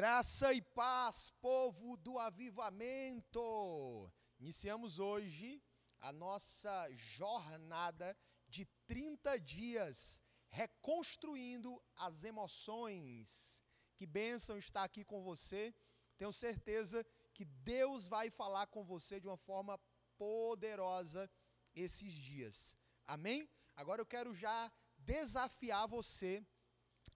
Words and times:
Graça 0.00 0.54
e 0.54 0.62
paz, 0.62 1.30
povo 1.42 1.94
do 1.98 2.18
avivamento! 2.18 4.10
Iniciamos 4.38 4.98
hoje 4.98 5.62
a 6.00 6.10
nossa 6.10 6.88
jornada 6.90 8.16
de 8.48 8.64
30 8.86 9.38
dias 9.40 10.18
reconstruindo 10.48 11.78
as 11.94 12.24
emoções. 12.24 13.62
Que 13.94 14.06
bênção 14.06 14.56
estar 14.56 14.84
aqui 14.84 15.04
com 15.04 15.22
você. 15.22 15.74
Tenho 16.16 16.32
certeza 16.32 17.04
que 17.34 17.44
Deus 17.44 18.08
vai 18.08 18.30
falar 18.30 18.68
com 18.68 18.82
você 18.82 19.20
de 19.20 19.26
uma 19.26 19.36
forma 19.36 19.78
poderosa 20.16 21.30
esses 21.74 22.10
dias. 22.10 22.74
Amém? 23.06 23.46
Agora 23.76 24.00
eu 24.00 24.06
quero 24.06 24.32
já 24.32 24.72
desafiar 24.96 25.86
você 25.86 26.42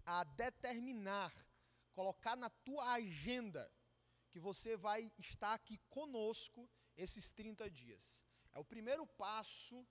a 0.04 0.22
determinar 0.22 1.32
colocar 1.94 2.36
na 2.36 2.50
tua 2.50 2.92
agenda 2.92 3.72
que 4.30 4.38
você 4.38 4.76
vai 4.76 5.12
estar 5.18 5.54
aqui 5.54 5.78
conosco 5.88 6.68
esses 6.96 7.30
30 7.30 7.70
dias. 7.70 8.24
É 8.52 8.58
o 8.58 8.64
primeiro 8.64 9.06
passo, 9.06 9.86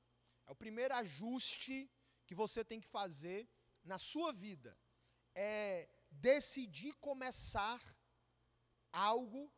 é 0.45 0.52
o 0.52 0.55
primeiro 0.55 0.94
ajuste 0.94 1.90
que 2.26 2.36
você 2.36 2.64
tem 2.64 2.80
que 2.80 2.88
fazer 2.88 3.50
na 3.84 3.98
sua 3.98 4.31
vida. 4.31 4.78
É 5.34 5.90
decidir 6.12 6.94
começar 6.95 7.81
algo 8.92 9.52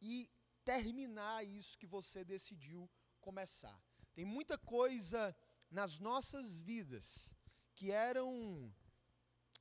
e 0.00 0.30
terminar 0.64 1.44
isso 1.44 1.78
que 1.78 1.86
você 1.86 2.24
decidiu 2.24 2.88
começar. 3.20 3.82
Tem 4.14 4.24
muita 4.24 4.56
coisa 4.58 5.36
nas 5.70 5.98
nossas 5.98 6.60
vidas 6.60 7.34
que 7.74 7.90
eram 7.90 8.74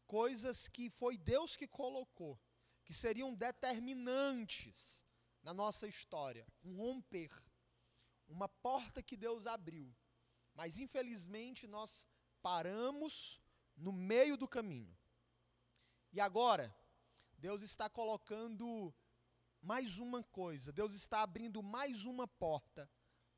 coisas 0.07 0.67
que 0.67 0.89
foi 0.89 1.17
Deus 1.17 1.55
que 1.55 1.67
colocou, 1.67 2.39
que 2.83 2.93
seriam 2.93 3.33
determinantes 3.33 5.05
na 5.43 5.53
nossa 5.53 5.87
história, 5.87 6.47
um 6.63 6.77
romper, 6.77 7.31
uma 8.27 8.47
porta 8.47 9.03
que 9.03 9.15
Deus 9.15 9.45
abriu. 9.45 9.93
Mas 10.55 10.79
infelizmente 10.79 11.67
nós 11.67 12.05
paramos 12.41 13.41
no 13.75 13.91
meio 13.91 14.37
do 14.37 14.47
caminho. 14.47 14.97
E 16.11 16.19
agora, 16.19 16.75
Deus 17.37 17.61
está 17.61 17.89
colocando 17.89 18.93
mais 19.61 19.99
uma 19.99 20.23
coisa, 20.23 20.71
Deus 20.71 20.93
está 20.93 21.21
abrindo 21.21 21.61
mais 21.61 22.05
uma 22.05 22.27
porta 22.27 22.89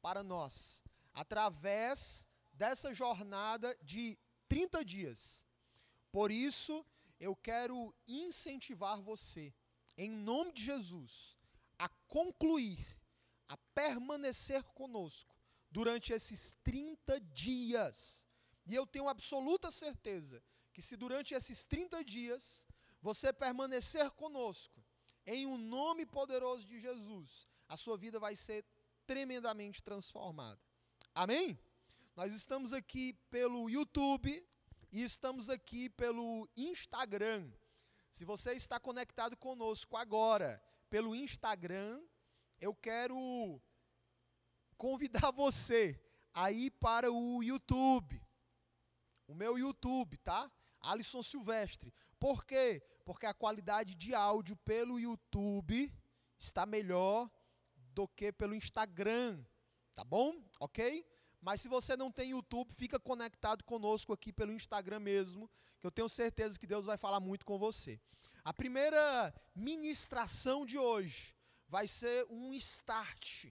para 0.02 0.23
nós, 0.23 0.84
através 1.14 2.28
dessa 2.53 2.94
jornada 2.94 3.78
de 3.81 4.17
30 4.47 4.86
dias 4.86 5.48
por 6.12 6.32
isso, 6.32 6.86
eu 7.20 7.36
quero 7.36 7.94
incentivar 8.08 9.00
você, 9.02 9.54
em 9.98 10.10
nome 10.10 10.54
de 10.54 10.64
Jesus, 10.64 11.38
a 11.78 11.88
concluir, 12.08 12.86
a 13.48 13.58
permanecer 13.58 14.64
conosco 14.74 15.36
durante 15.70 16.14
esses 16.14 16.54
30 16.64 17.20
dias. 17.22 18.28
E 18.66 18.74
eu 18.74 18.88
tenho 18.88 19.08
absoluta 19.08 19.72
certeza 19.72 20.44
que 20.72 20.82
se 20.82 20.96
durante 20.96 21.34
esses 21.34 21.64
30 21.66 22.04
dias 22.04 22.68
você 23.02 23.32
permanecer 23.32 24.10
conosco, 24.12 24.84
em 25.26 25.46
um 25.46 25.58
nome 25.58 26.06
poderoso 26.06 26.66
de 26.66 26.80
Jesus, 26.80 27.48
a 27.68 27.78
sua 27.78 27.98
vida 27.98 28.20
vai 28.20 28.36
ser 28.36 28.66
tremendamente 29.06 29.84
transformada. 29.84 30.60
Amém? 31.14 31.60
Nós 32.16 32.34
estamos 32.34 32.74
aqui 32.74 33.14
pelo 33.30 33.70
YouTube, 33.70 34.44
e 34.92 35.04
estamos 35.04 35.50
aqui 35.50 35.90
pelo 35.90 36.50
Instagram. 36.56 37.52
Se 38.12 38.26
você 38.26 38.54
está 38.54 38.80
conectado 38.80 39.38
conosco 39.38 39.96
agora 39.96 40.62
pelo 40.90 41.16
Instagram, 41.16 42.02
eu 42.59 42.73
quero 42.73 43.62
convidar 44.78 45.31
você 45.31 46.02
a 46.34 46.52
ir 46.52 46.72
para 46.72 47.12
o 47.12 47.44
YouTube. 47.44 48.22
O 49.28 49.36
meu 49.36 49.59
YouTube, 49.59 50.18
tá? 50.18 50.52
Alisson 50.81 51.22
Silvestre. 51.22 51.94
Por 52.19 52.46
quê? 52.46 52.81
Porque 53.06 53.25
a 53.25 53.34
qualidade 53.34 53.96
de 53.96 54.16
áudio 54.16 54.56
pelo 54.58 55.00
YouTube 55.00 55.94
está 56.38 56.66
melhor 56.66 57.30
do 57.75 58.08
que 58.08 58.31
pelo 58.31 58.56
Instagram, 58.56 59.44
tá 59.94 60.03
bom? 60.03 60.44
OK? 60.59 61.06
Mas 61.41 61.61
se 61.61 61.69
você 61.69 61.95
não 61.95 62.11
tem 62.11 62.31
YouTube, 62.31 62.73
fica 62.73 63.00
conectado 63.00 63.63
conosco 63.63 64.11
aqui 64.11 64.31
pelo 64.33 64.51
Instagram 64.51 65.00
mesmo, 65.00 65.50
que 65.79 65.88
eu 65.88 65.91
tenho 65.91 66.09
certeza 66.09 66.59
que 66.59 66.67
Deus 66.67 66.85
vai 66.85 66.97
falar 66.97 67.19
muito 67.19 67.45
com 67.45 67.57
você. 67.57 68.00
A 68.44 68.53
primeira 68.53 69.33
ministração 69.55 70.66
de 70.66 70.77
hoje 70.77 71.33
vai 71.67 71.88
ser 71.88 72.25
um 72.29 72.53
start, 72.53 73.45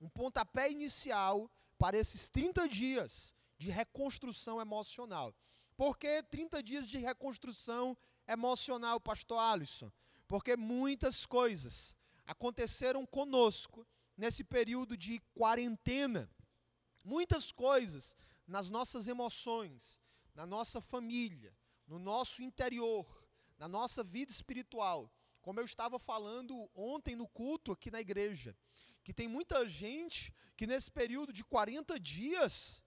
um 0.00 0.08
pontapé 0.08 0.70
inicial 0.70 1.50
para 1.78 1.96
esses 1.96 2.28
30 2.28 2.68
dias 2.68 3.34
de 3.58 3.70
reconstrução 3.70 4.60
emocional. 4.60 5.34
Por 5.76 5.98
que 5.98 6.22
30 6.22 6.62
dias 6.62 6.88
de 6.88 6.98
reconstrução 6.98 7.96
emocional, 8.28 9.00
pastor 9.00 9.38
Alisson? 9.38 9.90
Porque 10.28 10.56
muitas 10.56 11.26
coisas 11.26 11.96
aconteceram 12.24 13.04
conosco 13.04 13.86
nesse 14.16 14.44
período 14.44 14.96
de 14.96 15.20
quarentena 15.34 16.30
Muitas 17.04 17.50
coisas 17.50 18.16
nas 18.46 18.68
nossas 18.70 19.08
emoções, 19.08 20.00
na 20.34 20.46
nossa 20.46 20.80
família, 20.80 21.54
no 21.86 21.98
nosso 21.98 22.42
interior, 22.42 23.06
na 23.58 23.68
nossa 23.68 24.02
vida 24.02 24.30
espiritual. 24.30 25.12
Como 25.40 25.58
eu 25.58 25.64
estava 25.64 25.98
falando 25.98 26.70
ontem 26.74 27.16
no 27.16 27.28
culto 27.28 27.72
aqui 27.72 27.90
na 27.90 28.00
igreja, 28.00 28.56
que 29.02 29.12
tem 29.12 29.26
muita 29.26 29.68
gente 29.68 30.32
que 30.56 30.66
nesse 30.66 30.90
período 30.90 31.32
de 31.32 31.44
40 31.44 31.98
dias, 31.98 32.82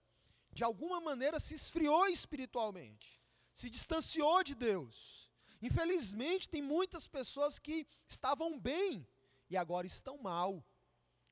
de 0.52 0.64
alguma 0.64 1.00
maneira 1.00 1.38
se 1.38 1.54
esfriou 1.54 2.06
espiritualmente, 2.08 3.22
se 3.52 3.68
distanciou 3.68 4.42
de 4.42 4.54
Deus. 4.54 5.30
Infelizmente, 5.60 6.48
tem 6.48 6.62
muitas 6.62 7.06
pessoas 7.06 7.58
que 7.58 7.86
estavam 8.08 8.58
bem 8.58 9.06
e 9.48 9.56
agora 9.56 9.86
estão 9.86 10.18
mal 10.18 10.64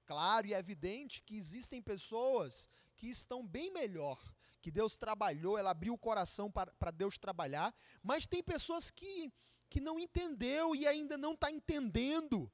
claro 0.07 0.47
e 0.47 0.55
evidente 0.55 1.23
que 1.23 1.37
existem 1.37 1.83
pessoas 1.83 2.69
que 2.97 3.09
estão 3.09 3.47
bem 3.47 3.71
melhor, 3.73 4.19
que 4.61 4.71
Deus 4.71 4.97
trabalhou, 4.97 5.59
ela 5.59 5.71
abriu 5.71 5.95
o 5.95 5.99
coração 5.99 6.51
para 6.51 6.91
Deus 6.91 7.19
trabalhar, 7.19 7.75
mas 8.03 8.27
tem 8.27 8.43
pessoas 8.43 8.91
que, 8.91 9.33
que 9.69 9.81
não 9.81 9.99
entendeu 9.99 10.75
e 10.75 10.87
ainda 10.87 11.19
não 11.19 11.35
está 11.35 11.51
entendendo 11.51 12.51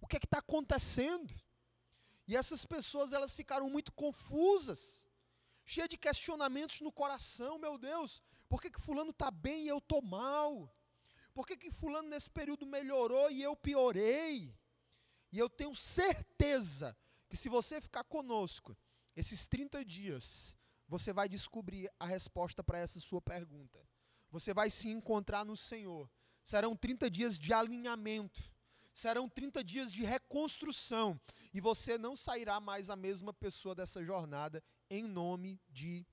o 0.00 0.06
que 0.06 0.16
é 0.16 0.18
está 0.18 0.38
acontecendo. 0.38 1.32
E 2.26 2.36
essas 2.36 2.64
pessoas 2.64 3.12
elas 3.12 3.34
ficaram 3.34 3.68
muito 3.70 3.92
confusas, 3.92 5.08
cheias 5.64 5.88
de 5.88 5.96
questionamentos 5.96 6.80
no 6.80 6.92
coração, 6.92 7.58
meu 7.58 7.78
Deus, 7.78 8.22
por 8.48 8.60
que, 8.60 8.70
que 8.70 8.80
fulano 8.80 9.10
está 9.10 9.30
bem 9.30 9.64
e 9.64 9.68
eu 9.68 9.78
estou 9.78 10.02
mal? 10.02 10.74
Por 11.32 11.46
que, 11.46 11.56
que 11.56 11.70
fulano 11.70 12.08
nesse 12.08 12.30
período 12.30 12.66
melhorou 12.66 13.30
e 13.30 13.42
eu 13.42 13.56
piorei? 13.56 14.54
E 15.34 15.38
eu 15.40 15.50
tenho 15.50 15.74
certeza 15.74 16.96
que 17.28 17.36
se 17.36 17.48
você 17.48 17.80
ficar 17.80 18.04
conosco 18.04 18.78
esses 19.16 19.44
30 19.44 19.84
dias, 19.84 20.56
você 20.86 21.12
vai 21.12 21.28
descobrir 21.28 21.90
a 21.98 22.06
resposta 22.06 22.62
para 22.62 22.78
essa 22.78 23.00
sua 23.00 23.20
pergunta. 23.20 23.84
Você 24.30 24.54
vai 24.54 24.70
se 24.70 24.88
encontrar 24.88 25.44
no 25.44 25.56
Senhor. 25.56 26.08
Serão 26.44 26.76
30 26.76 27.10
dias 27.10 27.36
de 27.36 27.52
alinhamento. 27.52 28.40
Serão 28.92 29.28
30 29.28 29.64
dias 29.64 29.92
de 29.92 30.04
reconstrução. 30.04 31.20
E 31.52 31.60
você 31.60 31.98
não 31.98 32.14
sairá 32.14 32.60
mais 32.60 32.88
a 32.88 32.94
mesma 32.94 33.34
pessoa 33.34 33.74
dessa 33.74 34.04
jornada, 34.04 34.62
em 34.88 35.02
nome 35.02 35.60
de 35.68 36.06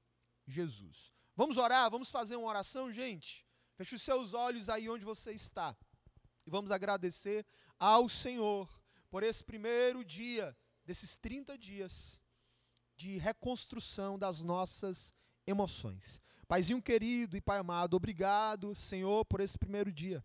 Jesus. 0.48 1.14
Vamos 1.36 1.58
orar? 1.58 1.92
Vamos 1.92 2.10
fazer 2.10 2.38
uma 2.38 2.50
oração, 2.50 2.92
gente? 2.92 3.46
Feche 3.76 3.94
os 3.94 4.02
seus 4.02 4.34
olhos 4.34 4.68
aí 4.68 4.90
onde 4.90 5.06
você 5.06 5.32
está. 5.32 5.78
E 6.44 6.50
vamos 6.50 6.72
agradecer 6.72 7.46
ao 7.78 8.10
Senhor 8.10 8.81
por 9.12 9.24
esse 9.24 9.44
primeiro 9.44 10.06
dia, 10.06 10.58
desses 10.86 11.18
30 11.18 11.58
dias 11.58 12.22
de 12.96 13.18
reconstrução 13.18 14.18
das 14.18 14.40
nossas 14.40 15.14
emoções. 15.46 16.22
Paizinho 16.48 16.82
querido 16.82 17.36
e 17.36 17.42
Pai 17.42 17.60
amado, 17.60 17.96
obrigado, 17.96 18.74
Senhor, 18.74 19.26
por 19.26 19.42
esse 19.42 19.58
primeiro 19.58 19.92
dia. 19.92 20.24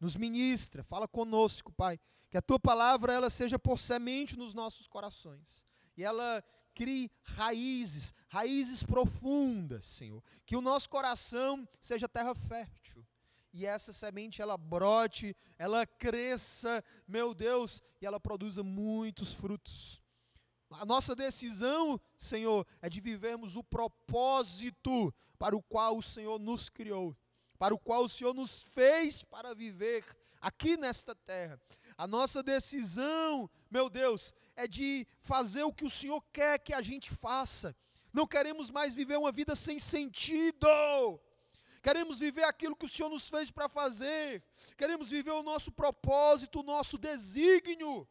Nos 0.00 0.16
ministra, 0.16 0.82
fala 0.82 1.06
conosco, 1.06 1.70
Pai, 1.72 2.00
que 2.30 2.38
a 2.38 2.42
tua 2.42 2.58
palavra 2.58 3.12
ela 3.12 3.28
seja 3.28 3.58
por 3.58 3.78
semente 3.78 4.36
nos 4.36 4.54
nossos 4.54 4.86
corações. 4.86 5.62
E 5.94 6.02
ela 6.02 6.42
crie 6.74 7.10
raízes, 7.22 8.14
raízes 8.28 8.82
profundas, 8.82 9.84
Senhor. 9.84 10.24
Que 10.46 10.56
o 10.56 10.62
nosso 10.62 10.88
coração 10.88 11.68
seja 11.82 12.08
terra 12.08 12.34
fértil 12.34 13.01
e 13.52 13.66
essa 13.66 13.92
semente 13.92 14.40
ela 14.40 14.56
brote, 14.56 15.36
ela 15.58 15.86
cresça, 15.86 16.82
meu 17.06 17.34
Deus, 17.34 17.82
e 18.00 18.06
ela 18.06 18.18
produza 18.18 18.62
muitos 18.62 19.34
frutos. 19.34 20.02
A 20.70 20.86
nossa 20.86 21.14
decisão, 21.14 22.00
Senhor, 22.16 22.66
é 22.80 22.88
de 22.88 23.00
vivermos 23.00 23.56
o 23.56 23.62
propósito 23.62 25.14
para 25.38 25.54
o 25.54 25.62
qual 25.62 25.98
o 25.98 26.02
Senhor 26.02 26.38
nos 26.38 26.70
criou, 26.70 27.14
para 27.58 27.74
o 27.74 27.78
qual 27.78 28.04
o 28.04 28.08
Senhor 28.08 28.32
nos 28.32 28.62
fez 28.62 29.22
para 29.22 29.54
viver 29.54 30.04
aqui 30.40 30.76
nesta 30.76 31.14
terra. 31.14 31.60
A 31.96 32.06
nossa 32.06 32.42
decisão, 32.42 33.50
meu 33.70 33.90
Deus, 33.90 34.32
é 34.56 34.66
de 34.66 35.06
fazer 35.20 35.62
o 35.62 35.72
que 35.72 35.84
o 35.84 35.90
Senhor 35.90 36.22
quer 36.32 36.58
que 36.58 36.72
a 36.72 36.80
gente 36.80 37.10
faça. 37.10 37.76
Não 38.12 38.26
queremos 38.26 38.70
mais 38.70 38.94
viver 38.94 39.18
uma 39.18 39.30
vida 39.32 39.54
sem 39.54 39.78
sentido. 39.78 40.66
Queremos 41.82 42.20
viver 42.20 42.44
aquilo 42.44 42.76
que 42.76 42.84
o 42.84 42.88
Senhor 42.88 43.08
nos 43.08 43.28
fez 43.28 43.50
para 43.50 43.68
fazer. 43.68 44.42
Queremos 44.76 45.08
viver 45.08 45.32
o 45.32 45.42
nosso 45.42 45.72
propósito, 45.72 46.60
o 46.60 46.62
nosso 46.62 46.96
desígnio. 46.96 48.08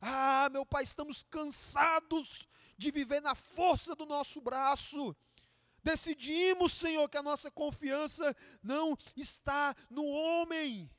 Ah, 0.00 0.48
meu 0.52 0.66
Pai, 0.66 0.84
estamos 0.84 1.22
cansados 1.22 2.46
de 2.76 2.90
viver 2.90 3.22
na 3.22 3.34
força 3.34 3.94
do 3.94 4.04
nosso 4.04 4.40
braço. 4.40 5.16
Decidimos, 5.82 6.72
Senhor, 6.72 7.08
que 7.08 7.16
a 7.16 7.22
nossa 7.22 7.50
confiança 7.50 8.36
não 8.62 8.98
está 9.16 9.74
no 9.88 10.04
homem, 10.04 10.90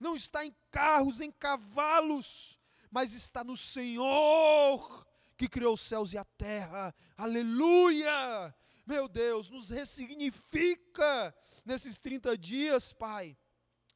não 0.00 0.16
está 0.16 0.46
em 0.46 0.54
carros, 0.70 1.20
em 1.20 1.30
cavalos, 1.30 2.58
mas 2.90 3.12
está 3.12 3.44
no 3.44 3.56
Senhor 3.56 5.06
que 5.36 5.48
criou 5.48 5.74
os 5.74 5.82
céus 5.82 6.12
e 6.12 6.18
a 6.18 6.24
terra. 6.24 6.94
Aleluia! 7.16 8.54
Meu 8.86 9.08
Deus, 9.08 9.50
nos 9.50 9.68
ressignifica 9.68 11.34
nesses 11.64 11.98
30 11.98 12.38
dias, 12.38 12.92
Pai. 12.92 13.36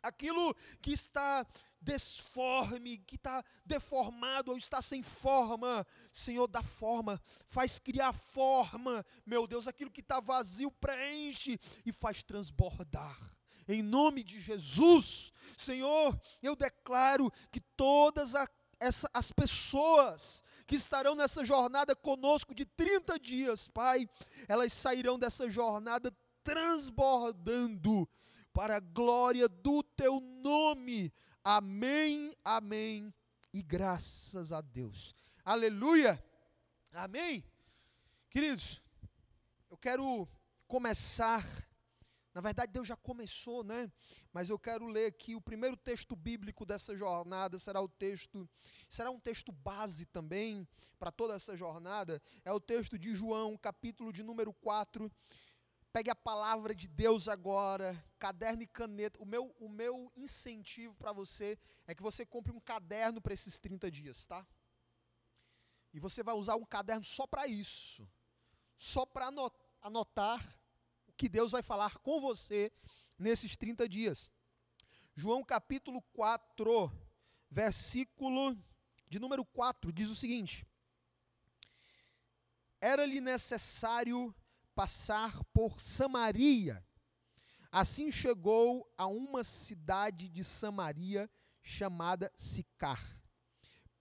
Aquilo 0.03 0.55
que 0.83 0.93
está 0.93 1.47
desforme, 1.81 2.99
que 2.99 3.17
está 3.17 3.45
deformado 3.65 4.51
ou 4.51 4.57
está 4.57 4.83
sem 4.83 5.03
forma, 5.03 5.87
Senhor, 6.11 6.49
dá 6.49 6.63
forma, 6.63 7.23
faz 7.47 7.79
criar 7.79 8.13
forma, 8.13 9.05
meu 9.25 9.47
Deus, 9.47 9.69
aquilo 9.69 9.91
que 9.91 10.01
está 10.01 10.19
vazio 10.19 10.71
preenche 10.71 11.61
e 11.87 11.93
faz 11.93 12.23
transbordar 12.23 13.19
em 13.73 13.83
nome 13.83 14.25
de 14.25 14.41
Jesus. 14.41 15.33
Senhor, 15.57 16.19
eu 16.43 16.57
declaro 16.57 17.31
que 17.51 17.61
todas 17.61 18.35
a, 18.35 18.49
essa, 18.79 19.09
as 19.13 19.31
pessoas 19.31 20.43
que 20.71 20.77
estarão 20.77 21.17
nessa 21.17 21.45
jornada 21.45 21.97
conosco 21.97 22.55
de 22.55 22.65
30 22.65 23.19
dias, 23.19 23.67
Pai, 23.67 24.09
elas 24.47 24.73
sairão 24.73 25.19
dessa 25.19 25.51
jornada 25.51 26.17
transbordando 26.45 28.09
para 28.53 28.77
a 28.77 28.81
glória 28.81 29.49
do 29.49 29.83
teu 29.83 30.21
nome. 30.21 31.13
Amém, 31.43 32.37
amém 32.45 33.13
e 33.53 33.61
graças 33.65 34.53
a 34.53 34.61
Deus. 34.61 35.13
Aleluia. 35.45 36.23
Amém. 36.93 37.45
Queridos, 38.31 38.81
eu 39.69 39.77
quero 39.77 40.29
começar 40.69 41.45
na 42.32 42.41
verdade, 42.41 42.73
Deus 42.73 42.87
já 42.87 42.97
começou, 42.97 43.65
né? 43.65 43.91
Mas 44.32 44.50
eu 44.50 44.59
quero 44.59 44.87
ler 44.87 45.06
aqui 45.06 45.35
o 45.35 45.41
primeiro 45.41 45.77
texto 45.77 46.15
bíblico 46.15 46.65
dessa 46.65 46.97
jornada, 46.97 47.59
será 47.59 47.81
o 47.81 47.88
texto, 47.88 48.49
será 48.88 49.11
um 49.11 49.19
texto 49.19 49.50
base 49.50 50.06
também 50.06 50.67
para 50.99 51.11
toda 51.11 51.35
essa 51.35 51.56
jornada, 51.56 52.23
é 52.44 52.53
o 52.53 52.61
texto 52.61 52.97
de 52.97 53.12
João, 53.15 53.56
capítulo 53.56 54.12
de 54.12 54.23
número 54.23 54.53
4. 54.55 55.11
Pegue 55.93 56.09
a 56.09 56.15
palavra 56.15 56.73
de 56.73 56.87
Deus 56.87 57.27
agora, 57.27 58.00
caderno 58.17 58.62
e 58.62 58.67
caneta. 58.69 59.21
O 59.21 59.26
meu, 59.26 59.53
o 59.59 59.69
meu 59.69 60.12
incentivo 60.15 60.94
para 60.94 61.12
você 61.12 61.59
é 61.85 61.97
que 61.97 62.03
você 62.03 62.25
compre 62.25 62.53
um 62.53 62.61
caderno 62.61 63.21
para 63.21 63.35
esses 63.35 63.59
30 63.59 63.91
dias, 63.91 64.25
tá? 64.25 64.47
E 65.93 65.99
você 65.99 66.23
vai 66.23 66.37
usar 66.37 66.55
um 66.55 66.65
caderno 66.65 67.03
só 67.03 67.26
para 67.26 67.49
isso. 67.49 68.09
Só 68.76 69.05
para 69.05 69.33
anotar 69.83 70.60
que 71.21 71.29
Deus 71.29 71.51
vai 71.51 71.63
falar 71.63 71.99
com 71.99 72.19
você 72.19 72.73
nesses 73.19 73.55
30 73.55 73.87
dias. 73.87 74.33
João 75.15 75.45
capítulo 75.45 76.01
4, 76.15 76.91
versículo 77.51 78.57
de 79.07 79.19
número 79.19 79.45
4 79.45 79.93
diz 79.93 80.09
o 80.09 80.17
seguinte: 80.17 80.67
Era-lhe 82.81 83.21
necessário 83.21 84.35
passar 84.75 85.45
por 85.53 85.79
Samaria. 85.79 86.83
Assim 87.71 88.11
chegou 88.11 88.91
a 88.97 89.07
uma 89.07 89.45
cidade 89.45 90.27
de 90.27 90.43
Samaria 90.43 91.31
chamada 91.63 92.33
Sicar, 92.35 93.21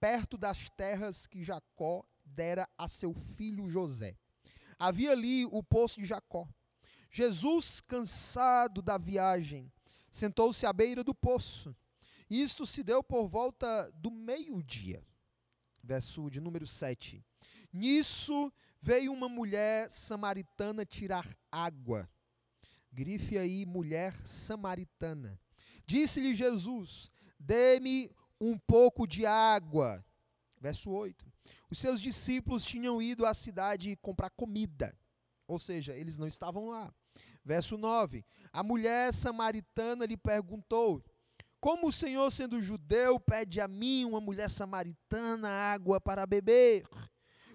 perto 0.00 0.38
das 0.38 0.70
terras 0.70 1.26
que 1.26 1.44
Jacó 1.44 2.02
dera 2.24 2.66
a 2.78 2.88
seu 2.88 3.12
filho 3.12 3.68
José. 3.68 4.16
Havia 4.78 5.12
ali 5.12 5.44
o 5.44 5.62
poço 5.62 6.00
de 6.00 6.06
Jacó. 6.06 6.48
Jesus, 7.10 7.80
cansado 7.80 8.80
da 8.80 8.96
viagem, 8.96 9.70
sentou-se 10.10 10.64
à 10.64 10.72
beira 10.72 11.02
do 11.02 11.14
poço. 11.14 11.74
Isto 12.28 12.64
se 12.64 12.82
deu 12.84 13.02
por 13.02 13.26
volta 13.26 13.90
do 13.96 14.10
meio-dia. 14.10 15.04
Verso 15.82 16.30
de 16.30 16.40
número 16.40 16.66
7. 16.66 17.24
Nisso 17.72 18.52
veio 18.80 19.12
uma 19.12 19.28
mulher 19.28 19.90
samaritana 19.90 20.86
tirar 20.86 21.26
água. 21.50 22.08
Grife 22.92 23.36
aí, 23.36 23.66
mulher 23.66 24.14
samaritana. 24.26 25.40
Disse-lhe 25.86 26.34
Jesus: 26.34 27.10
Dê-me 27.38 28.10
um 28.40 28.56
pouco 28.56 29.06
de 29.06 29.26
água. 29.26 30.04
Verso 30.60 30.90
8. 30.90 31.26
Os 31.70 31.78
seus 31.78 32.00
discípulos 32.00 32.64
tinham 32.64 33.00
ido 33.00 33.26
à 33.26 33.34
cidade 33.34 33.96
comprar 33.96 34.30
comida. 34.30 34.96
Ou 35.46 35.58
seja, 35.58 35.96
eles 35.96 36.16
não 36.16 36.26
estavam 36.26 36.68
lá. 36.68 36.92
Verso 37.50 37.76
9: 37.76 38.24
A 38.52 38.62
mulher 38.62 39.12
samaritana 39.12 40.06
lhe 40.06 40.16
perguntou: 40.16 41.02
Como 41.60 41.88
o 41.88 41.92
Senhor, 41.92 42.30
sendo 42.30 42.60
judeu, 42.60 43.18
pede 43.18 43.60
a 43.60 43.66
mim, 43.66 44.04
uma 44.04 44.20
mulher 44.20 44.48
samaritana, 44.48 45.48
água 45.48 46.00
para 46.00 46.24
beber? 46.28 46.86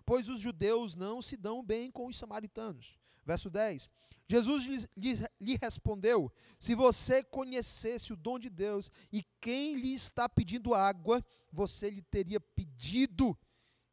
Pois 0.05 0.27
os 0.27 0.41
judeus 0.41 0.97
não 0.97 1.21
se 1.21 1.37
dão 1.37 1.63
bem 1.63 1.89
com 1.89 2.07
os 2.07 2.17
samaritanos. 2.17 2.99
Verso 3.25 3.49
10: 3.49 3.87
Jesus 4.27 4.65
lhe, 4.65 4.85
lhe, 4.97 5.27
lhe, 5.39 5.57
respondeu: 5.61 6.29
Se 6.59 6.75
você 6.75 7.23
conhecesse 7.23 8.11
o 8.11 8.17
dom 8.17 8.37
de 8.37 8.49
Deus 8.49 8.91
e 9.13 9.23
quem 9.39 9.77
lhe 9.77 9.93
está 9.93 10.27
pedindo 10.27 10.73
água, 10.73 11.23
você 11.53 11.89
lhe 11.89 12.01
teria 12.01 12.41
pedido 12.41 13.33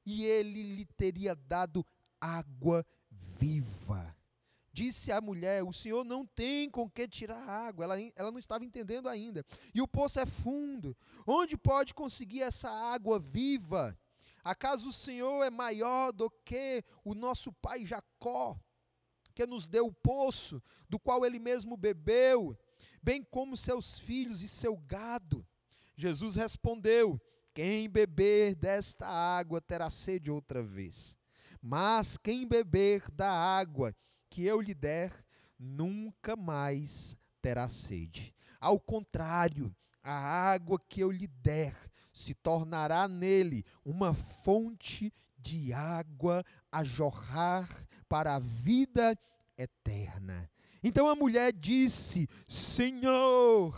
e 0.05 0.25
ele 0.25 0.75
lhe 0.75 0.85
teria 0.85 1.37
dado 1.37 1.87
água 2.21 2.85
viva. 3.09 4.21
Disse 4.73 5.13
a 5.13 5.21
mulher: 5.21 5.63
O 5.63 5.73
senhor 5.73 6.05
não 6.05 6.25
tem 6.25 6.71
com 6.71 6.89
que 6.89 7.07
tirar 7.07 7.47
água. 7.47 7.85
Ela, 7.85 7.97
ela 8.17 8.31
não 8.31 8.39
estava 8.39 8.65
entendendo 8.65 9.09
ainda. 9.09 9.45
E 9.75 9.83
o 9.83 9.89
poço 9.89 10.19
é 10.19 10.27
fundo. 10.27 10.97
Onde 11.27 11.57
pode 11.57 11.93
conseguir 11.93 12.43
essa 12.43 12.71
água 12.71 13.19
viva? 13.19 13.97
Acaso 14.45 14.89
o 14.89 14.93
Senhor 14.93 15.45
é 15.45 15.51
maior 15.51 16.11
do 16.13 16.29
que 16.45 16.83
o 17.05 17.15
nosso 17.15 17.53
pai 17.53 17.87
Jacó, 17.87 18.59
que 19.35 19.47
nos 19.47 19.69
deu 19.69 19.87
o 19.87 19.93
poço, 19.93 20.61
do 20.89 20.99
qual 20.99 21.25
ele 21.25 21.39
mesmo 21.39 21.77
bebeu, 21.77 22.59
bem 23.01 23.23
como 23.23 23.57
seus 23.57 24.01
filhos 24.01 24.43
e 24.43 24.49
seu 24.49 24.77
gado? 24.77 25.47
Jesus 25.95 26.35
respondeu: 26.35 27.21
Quem 27.55 27.89
beber 27.89 28.57
desta 28.57 29.07
água 29.07 29.61
terá 29.61 29.91
sede 29.91 30.31
outra 30.31 30.63
vez. 30.63 31.17
Mas 31.61 32.17
quem 32.17 32.47
beber 32.47 33.09
da 33.13 33.31
água 33.31 33.95
que 34.33 34.47
eu 34.47 34.63
lhe 34.63 34.73
der, 34.73 35.13
nunca 35.59 36.35
mais 36.35 37.15
terá 37.43 37.69
sede. 37.69 38.35
Ao 38.59 38.81
contrário, 38.81 39.77
a 40.03 40.11
água 40.11 40.81
que 40.89 41.03
eu 41.03 41.11
lhe 41.11 41.27
der 41.27 41.77
se 42.11 42.33
tornará 42.33 43.07
nele 43.07 43.63
uma 43.85 44.15
fonte 44.15 45.13
de 45.37 45.75
água 45.75 46.43
a 46.71 46.83
jorrar 46.83 47.69
para 48.09 48.37
a 48.37 48.39
vida 48.39 49.15
eterna. 49.59 50.51
Então 50.83 51.11
a 51.11 51.15
mulher 51.15 51.53
disse: 51.53 52.27
Senhor, 52.49 53.77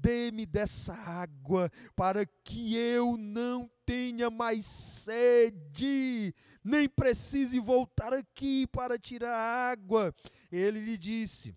dê-me 0.00 0.46
dessa 0.46 0.94
água 0.94 1.70
para 1.94 2.24
que 2.44 2.74
eu 2.74 3.16
não 3.16 3.70
tenha 3.84 4.30
mais 4.30 4.64
sede, 4.64 6.34
nem 6.64 6.88
precise 6.88 7.58
voltar 7.58 8.12
aqui 8.12 8.66
para 8.68 8.98
tirar 8.98 9.36
água. 9.70 10.14
Ele 10.50 10.80
lhe 10.80 10.96
disse: 10.96 11.54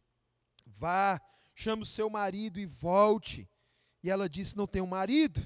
Vá, 0.66 1.22
chame 1.56 1.84
o 1.84 1.86
seu 1.86 2.10
marido 2.10 2.60
e 2.60 2.66
volte. 2.66 3.50
E 4.04 4.10
ela 4.10 4.28
disse: 4.28 4.58
Não 4.58 4.68
tenho 4.68 4.88
marido. 4.88 5.46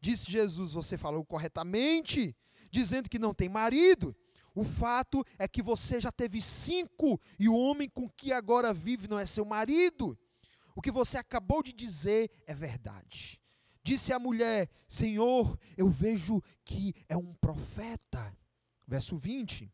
Disse 0.00 0.30
Jesus: 0.30 0.72
Você 0.72 0.96
falou 0.96 1.24
corretamente, 1.24 2.36
dizendo 2.70 3.10
que 3.10 3.18
não 3.18 3.34
tem 3.34 3.48
marido. 3.48 4.14
O 4.54 4.64
fato 4.64 5.24
é 5.38 5.46
que 5.46 5.62
você 5.62 6.00
já 6.00 6.10
teve 6.10 6.40
cinco 6.40 7.20
e 7.38 7.48
o 7.48 7.56
homem 7.56 7.88
com 7.88 8.08
que 8.08 8.32
agora 8.32 8.74
vive 8.74 9.06
não 9.06 9.18
é 9.18 9.24
seu 9.24 9.44
marido. 9.44 10.18
O 10.78 10.80
que 10.80 10.92
você 10.92 11.18
acabou 11.18 11.60
de 11.60 11.72
dizer 11.72 12.30
é 12.46 12.54
verdade. 12.54 13.42
Disse 13.82 14.12
a 14.12 14.18
mulher: 14.20 14.70
Senhor, 14.86 15.58
eu 15.76 15.90
vejo 15.90 16.40
que 16.64 16.94
é 17.08 17.16
um 17.16 17.34
profeta. 17.34 18.32
Verso 18.86 19.16
20. 19.16 19.68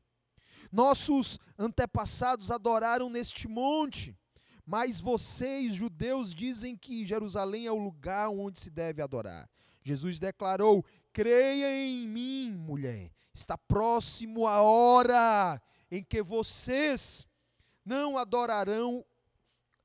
Nossos 0.73 1.39
antepassados 1.59 2.51
adoraram 2.51 3.11
neste 3.11 3.47
monte, 3.47 4.19
Mas 4.65 4.99
vocês, 4.99 5.75
judeus, 5.75 6.35
dizem 6.35 6.75
que 6.75 7.05
Jerusalém 7.05 7.67
é 7.67 7.71
o 7.71 7.77
lugar 7.77 8.31
onde 8.31 8.59
se 8.59 8.71
deve 8.71 9.03
adorar. 9.03 9.47
Jesus 9.83 10.19
declarou: 10.19 10.83
Creia 11.13 11.71
em 11.87 12.09
mim, 12.09 12.51
mulher. 12.51 13.13
Está 13.35 13.59
próximo 13.59 14.47
a 14.47 14.63
hora 14.63 15.61
em 15.91 16.03
que 16.03 16.23
vocês 16.23 17.29
não 17.85 18.17
adorarão 18.17 19.05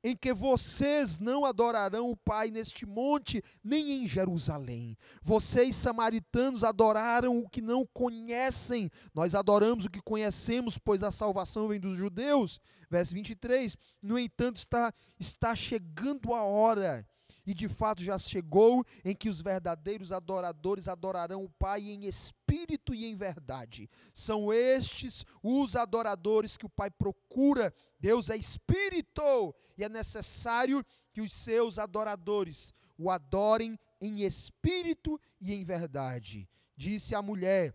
em 0.02 0.16
que 0.16 0.32
vocês 0.32 1.18
não 1.18 1.44
adorarão 1.44 2.10
o 2.10 2.16
Pai 2.16 2.50
neste 2.50 2.86
monte, 2.86 3.42
nem 3.62 3.92
em 3.92 4.06
Jerusalém. 4.06 4.96
Vocês, 5.22 5.76
samaritanos, 5.76 6.64
adoraram 6.64 7.38
o 7.38 7.48
que 7.48 7.60
não 7.60 7.86
conhecem. 7.86 8.90
Nós 9.14 9.34
adoramos 9.34 9.84
o 9.84 9.90
que 9.90 10.00
conhecemos, 10.00 10.78
pois 10.78 11.02
a 11.02 11.12
salvação 11.12 11.68
vem 11.68 11.78
dos 11.78 11.96
judeus. 11.96 12.58
Verso 12.88 13.14
23. 13.14 13.76
No 14.02 14.18
entanto, 14.18 14.56
está, 14.56 14.92
está 15.18 15.54
chegando 15.54 16.34
a 16.34 16.42
hora 16.42 17.06
e 17.46 17.54
de 17.54 17.68
fato 17.68 18.04
já 18.04 18.18
chegou 18.18 18.84
em 19.04 19.14
que 19.14 19.28
os 19.28 19.40
verdadeiros 19.40 20.12
adoradores 20.12 20.86
adorarão 20.86 21.44
o 21.44 21.50
Pai 21.50 21.80
em 21.80 22.06
espírito 22.06 22.94
e 22.94 23.04
em 23.04 23.16
verdade. 23.16 23.88
São 24.12 24.52
estes 24.52 25.24
os 25.42 25.76
adoradores 25.76 26.56
que 26.56 26.66
o 26.66 26.70
Pai 26.70 26.90
procura. 26.90 27.74
Deus 28.00 28.30
é 28.30 28.36
espírito 28.36 29.54
e 29.76 29.84
é 29.84 29.88
necessário 29.88 30.84
que 31.12 31.20
os 31.20 31.32
seus 31.32 31.78
adoradores 31.78 32.72
o 32.96 33.10
adorem 33.10 33.78
em 34.00 34.22
espírito 34.22 35.20
e 35.40 35.52
em 35.52 35.64
verdade. 35.64 36.48
Disse 36.76 37.14
a 37.14 37.22
mulher: 37.22 37.74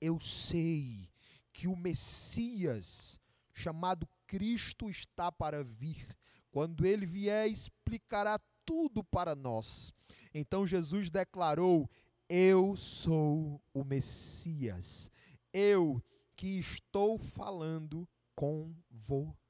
Eu 0.00 0.18
sei 0.20 1.08
que 1.52 1.66
o 1.68 1.76
Messias, 1.76 3.20
chamado 3.52 4.08
Cristo, 4.26 4.88
está 4.88 5.30
para 5.30 5.62
vir. 5.62 6.16
Quando 6.50 6.86
ele 6.86 7.06
vier, 7.06 7.48
explicará 7.48 8.40
tudo 8.64 9.02
para 9.04 9.34
nós. 9.34 9.92
Então 10.34 10.66
Jesus 10.66 11.10
declarou: 11.10 11.88
Eu 12.28 12.76
sou 12.76 13.60
o 13.72 13.84
Messias, 13.84 15.10
eu 15.52 16.02
que 16.36 16.58
estou 16.58 17.18
falando 17.18 18.08
com 18.34 18.72
você. 18.90 19.47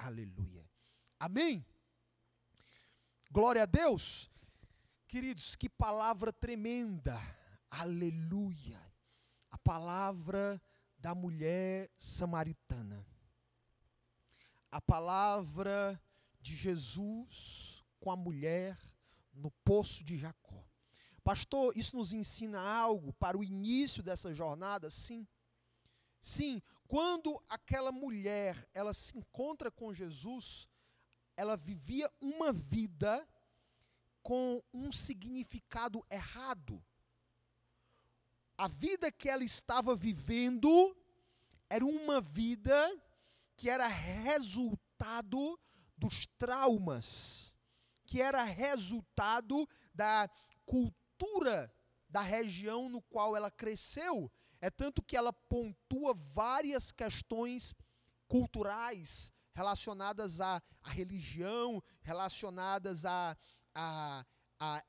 Aleluia. 0.00 0.66
Amém? 1.18 1.64
Glória 3.30 3.64
a 3.64 3.66
Deus. 3.66 4.30
Queridos, 5.06 5.54
que 5.54 5.68
palavra 5.68 6.32
tremenda. 6.32 7.20
Aleluia. 7.70 8.80
A 9.50 9.58
palavra 9.58 10.60
da 10.98 11.14
mulher 11.14 11.90
samaritana. 11.98 13.06
A 14.70 14.80
palavra 14.80 16.00
de 16.40 16.56
Jesus 16.56 17.84
com 17.98 18.10
a 18.10 18.16
mulher 18.16 18.78
no 19.34 19.50
poço 19.62 20.02
de 20.02 20.16
Jacó. 20.16 20.64
Pastor, 21.22 21.76
isso 21.76 21.94
nos 21.94 22.14
ensina 22.14 22.58
algo 22.58 23.12
para 23.12 23.36
o 23.36 23.44
início 23.44 24.02
dessa 24.02 24.32
jornada? 24.32 24.88
Sim. 24.88 25.28
Sim, 26.22 26.62
quando 26.90 27.40
aquela 27.48 27.92
mulher, 27.92 28.68
ela 28.74 28.92
se 28.92 29.16
encontra 29.16 29.70
com 29.70 29.94
Jesus, 29.94 30.68
ela 31.36 31.56
vivia 31.56 32.10
uma 32.20 32.52
vida 32.52 33.24
com 34.20 34.60
um 34.74 34.90
significado 34.90 36.04
errado. 36.10 36.84
A 38.58 38.66
vida 38.66 39.12
que 39.12 39.28
ela 39.28 39.44
estava 39.44 39.94
vivendo 39.94 40.68
era 41.68 41.86
uma 41.86 42.20
vida 42.20 42.92
que 43.56 43.70
era 43.70 43.86
resultado 43.86 45.60
dos 45.96 46.26
traumas, 46.38 47.54
que 48.04 48.20
era 48.20 48.42
resultado 48.42 49.64
da 49.94 50.28
cultura 50.66 51.72
da 52.08 52.20
região 52.20 52.88
no 52.88 53.00
qual 53.00 53.36
ela 53.36 53.48
cresceu. 53.48 54.28
É 54.60 54.70
tanto 54.70 55.02
que 55.02 55.16
ela 55.16 55.32
pontua 55.32 56.12
várias 56.14 56.92
questões 56.92 57.74
culturais 58.28 59.32
relacionadas 59.54 60.40
à, 60.40 60.62
à 60.82 60.90
religião, 60.90 61.82
relacionadas 62.02 63.04
à, 63.04 63.36
à, 63.74 64.24
à 64.58 64.82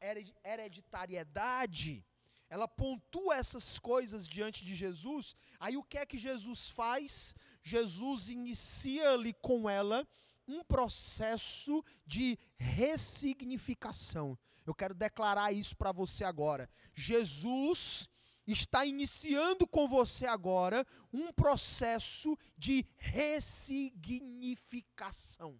hereditariedade. 0.43 2.05
Ela 2.49 2.67
pontua 2.67 3.37
essas 3.37 3.79
coisas 3.79 4.27
diante 4.27 4.65
de 4.65 4.75
Jesus. 4.75 5.35
Aí 5.59 5.77
o 5.77 5.83
que 5.83 5.97
é 5.97 6.05
que 6.05 6.17
Jesus 6.17 6.69
faz? 6.69 7.33
Jesus 7.63 8.29
inicia 8.29 9.11
ali 9.11 9.33
com 9.33 9.69
ela 9.69 10.05
um 10.47 10.63
processo 10.63 11.83
de 12.05 12.37
ressignificação. 12.57 14.37
Eu 14.65 14.75
quero 14.75 14.93
declarar 14.93 15.51
isso 15.53 15.75
para 15.77 15.91
você 15.91 16.23
agora. 16.25 16.69
Jesus 16.93 18.09
está 18.51 18.85
iniciando 18.85 19.67
com 19.67 19.87
você 19.87 20.25
agora 20.25 20.85
um 21.11 21.31
processo 21.31 22.37
de 22.57 22.85
ressignificação. 22.97 25.59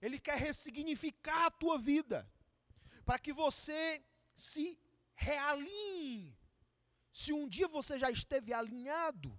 Ele 0.00 0.18
quer 0.18 0.38
ressignificar 0.38 1.46
a 1.46 1.50
tua 1.50 1.78
vida, 1.78 2.28
para 3.04 3.18
que 3.18 3.32
você 3.32 4.02
se 4.34 4.78
realinhe. 5.14 6.36
Se 7.12 7.32
um 7.32 7.48
dia 7.48 7.68
você 7.68 7.98
já 7.98 8.10
esteve 8.10 8.52
alinhado, 8.52 9.38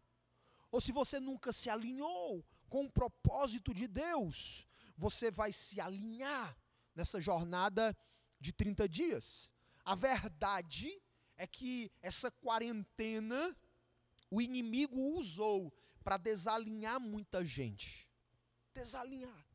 ou 0.72 0.80
se 0.80 0.92
você 0.92 1.20
nunca 1.20 1.52
se 1.52 1.70
alinhou, 1.70 2.46
com 2.70 2.86
o 2.86 2.92
propósito 2.92 3.74
de 3.74 3.88
Deus, 3.88 4.68
você 4.98 5.30
vai 5.30 5.54
se 5.54 5.80
alinhar 5.80 6.58
nessa 6.96 7.22
jornada 7.22 7.96
de 8.40 8.52
30 8.52 8.90
dias. 8.90 9.52
A 9.86 9.94
verdade 9.94 11.00
é 11.44 11.48
que 11.48 11.92
essa 12.02 12.32
quarentena 12.32 13.56
o 14.30 14.42
inimigo 14.42 15.00
usou 15.18 15.72
para 16.04 16.18
desalinhar 16.18 17.00
muita 17.00 17.44
gente. 17.44 18.10
Desalinhar. 18.74 19.46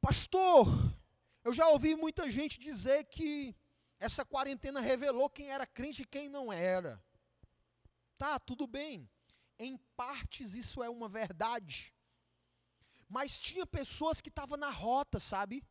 Pastor, 0.00 0.66
eu 1.44 1.52
já 1.52 1.68
ouvi 1.68 1.94
muita 1.94 2.30
gente 2.30 2.58
dizer 2.58 3.04
que 3.04 3.54
essa 3.98 4.24
quarentena 4.24 4.80
revelou 4.80 5.30
quem 5.30 5.50
era 5.50 5.66
crente 5.66 6.02
e 6.02 6.06
quem 6.06 6.28
não 6.28 6.52
era. 6.52 7.02
Tá, 8.18 8.38
tudo 8.38 8.66
bem 8.66 9.08
em 9.62 9.76
partes 9.96 10.54
isso 10.54 10.82
é 10.82 10.90
uma 10.90 11.08
verdade. 11.08 11.94
Mas 13.08 13.38
tinha 13.38 13.66
pessoas 13.66 14.20
que 14.20 14.28
estavam 14.28 14.58
na 14.58 14.70
rota, 14.70 15.18
sabe? 15.18 15.64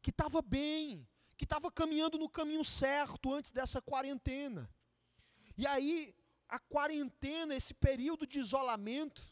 Que 0.00 0.10
estava 0.10 0.40
bem, 0.40 1.06
que 1.36 1.44
estava 1.44 1.70
caminhando 1.70 2.18
no 2.18 2.28
caminho 2.28 2.64
certo 2.64 3.32
antes 3.32 3.50
dessa 3.50 3.80
quarentena. 3.80 4.70
E 5.56 5.66
aí, 5.66 6.14
a 6.48 6.58
quarentena, 6.58 7.54
esse 7.54 7.74
período 7.74 8.26
de 8.26 8.38
isolamento, 8.38 9.22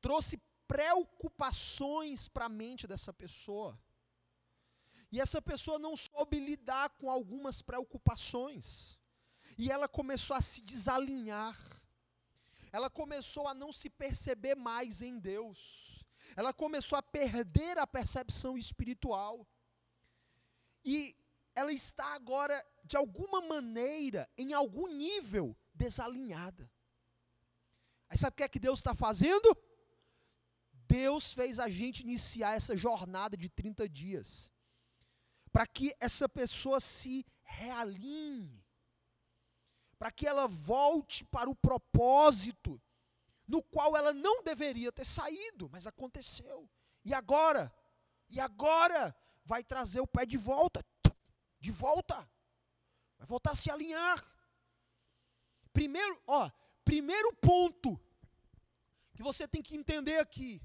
trouxe 0.00 0.40
preocupações 0.66 2.28
para 2.28 2.46
a 2.46 2.48
mente 2.48 2.86
dessa 2.86 3.12
pessoa. 3.12 3.78
E 5.10 5.20
essa 5.20 5.40
pessoa 5.40 5.78
não 5.78 5.96
soube 5.96 6.38
lidar 6.38 6.90
com 6.90 7.10
algumas 7.10 7.62
preocupações. 7.62 8.98
E 9.56 9.70
ela 9.70 9.88
começou 9.88 10.36
a 10.36 10.40
se 10.40 10.60
desalinhar 10.60 11.56
ela 12.76 12.90
começou 12.90 13.48
a 13.48 13.54
não 13.54 13.72
se 13.72 13.88
perceber 13.88 14.54
mais 14.54 15.00
em 15.00 15.18
Deus. 15.18 16.04
Ela 16.36 16.52
começou 16.52 16.98
a 16.98 17.02
perder 17.02 17.78
a 17.78 17.86
percepção 17.86 18.58
espiritual. 18.58 19.48
E 20.86 21.14
ela 21.54 21.72
está 21.72 22.14
agora, 22.14 22.64
de 22.84 22.96
alguma 22.96 23.42
maneira, 23.42 24.26
em 24.38 24.54
algum 24.54 24.86
nível, 24.86 25.54
desalinhada. 25.74 26.70
Aí 28.08 28.16
sabe 28.16 28.34
o 28.34 28.36
que 28.36 28.44
é 28.44 28.48
que 28.48 28.60
Deus 28.60 28.78
está 28.78 28.94
fazendo? 28.94 29.54
Deus 30.88 31.32
fez 31.32 31.58
a 31.58 31.68
gente 31.68 32.02
iniciar 32.02 32.54
essa 32.54 32.76
jornada 32.76 33.36
de 33.36 33.50
30 33.50 33.88
dias. 33.88 34.52
Para 35.50 35.66
que 35.66 35.92
essa 36.00 36.28
pessoa 36.28 36.80
se 36.80 37.26
realinhe 37.42 38.64
para 39.98 40.10
que 40.10 40.26
ela 40.26 40.46
volte 40.46 41.24
para 41.24 41.48
o 41.48 41.54
propósito 41.54 42.80
no 43.46 43.62
qual 43.62 43.96
ela 43.96 44.12
não 44.12 44.42
deveria 44.42 44.92
ter 44.92 45.04
saído, 45.04 45.68
mas 45.70 45.86
aconteceu. 45.86 46.68
E 47.04 47.14
agora? 47.14 47.72
E 48.28 48.40
agora 48.40 49.16
vai 49.46 49.62
trazer 49.62 50.00
o 50.00 50.06
pé 50.06 50.26
de 50.26 50.36
volta, 50.36 50.84
de 51.58 51.70
volta. 51.70 52.16
Vai 53.16 53.26
voltar 53.26 53.52
a 53.52 53.56
se 53.56 53.70
alinhar. 53.70 54.22
Primeiro, 55.72 56.20
ó, 56.26 56.50
primeiro 56.84 57.32
ponto 57.34 57.98
que 59.14 59.22
você 59.22 59.46
tem 59.48 59.62
que 59.62 59.76
entender 59.76 60.18
aqui. 60.18 60.60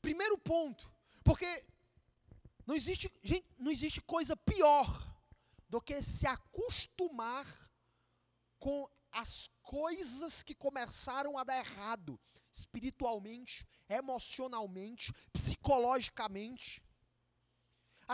Primeiro 0.00 0.38
ponto, 0.38 0.90
porque 1.22 1.66
não 2.66 2.74
existe, 2.74 3.12
gente, 3.22 3.46
não 3.58 3.70
existe 3.70 4.00
coisa 4.00 4.34
pior 4.36 4.88
do 5.68 5.80
que 5.80 6.00
se 6.00 6.26
acostumar 6.26 7.46
com 8.58 8.88
as 9.12 9.50
coisas 9.62 10.42
que 10.42 10.54
começaram 10.54 11.36
a 11.36 11.44
dar 11.44 11.58
errado. 11.58 12.18
espiritualmente, 12.52 13.64
emocionalmente, 13.88 15.12
psicologicamente. 15.32 16.82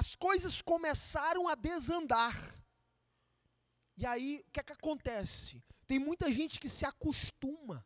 As 0.01 0.15
coisas 0.15 0.61
começaram 0.61 1.49
a 1.49 1.55
desandar. 1.55 2.37
E 3.97 4.05
aí, 4.05 4.45
o 4.47 4.51
que 4.53 4.61
é 4.61 4.63
que 4.63 4.75
acontece? 4.75 5.65
Tem 5.87 5.99
muita 5.99 6.31
gente 6.31 6.61
que 6.61 6.69
se 6.69 6.85
acostuma, 6.85 7.83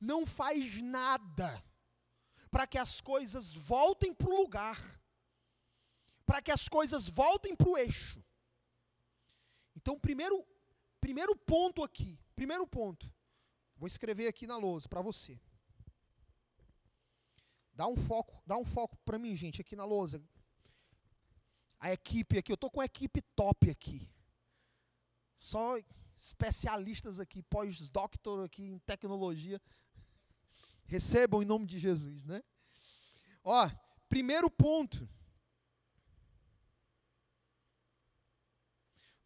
não 0.00 0.24
faz 0.24 0.80
nada 0.80 1.60
para 2.48 2.64
que 2.64 2.78
as 2.78 3.00
coisas 3.00 3.52
voltem 3.52 4.14
para 4.14 4.28
o 4.28 4.36
lugar, 4.36 4.78
para 6.24 6.40
que 6.40 6.52
as 6.52 6.68
coisas 6.68 7.08
voltem 7.08 7.56
para 7.56 7.68
o 7.68 7.76
eixo. 7.76 8.24
Então, 9.74 9.98
primeiro, 9.98 10.46
primeiro 11.00 11.34
ponto 11.34 11.82
aqui, 11.82 12.20
primeiro 12.36 12.64
ponto, 12.68 13.12
vou 13.76 13.88
escrever 13.88 14.28
aqui 14.28 14.46
na 14.46 14.56
lousa 14.56 14.88
para 14.88 15.02
você. 15.02 15.40
Dá 17.74 17.88
um 17.88 17.96
foco, 17.96 18.40
dá 18.46 18.56
um 18.56 18.64
foco 18.64 18.96
para 18.98 19.18
mim, 19.18 19.34
gente, 19.34 19.60
aqui 19.60 19.74
na 19.74 19.84
lousa. 19.84 20.24
A 21.82 21.92
equipe 21.92 22.38
aqui, 22.38 22.52
eu 22.52 22.56
tô 22.56 22.70
com 22.70 22.80
a 22.80 22.84
equipe 22.84 23.20
top 23.34 23.68
aqui. 23.68 24.08
Só 25.34 25.76
especialistas 26.16 27.18
aqui, 27.18 27.42
pós-doctor 27.42 28.44
aqui 28.44 28.62
em 28.62 28.78
tecnologia. 28.78 29.60
Recebam 30.86 31.42
em 31.42 31.44
nome 31.44 31.66
de 31.66 31.80
Jesus, 31.80 32.24
né? 32.24 32.40
Ó, 33.42 33.68
primeiro 34.08 34.48
ponto. 34.48 35.08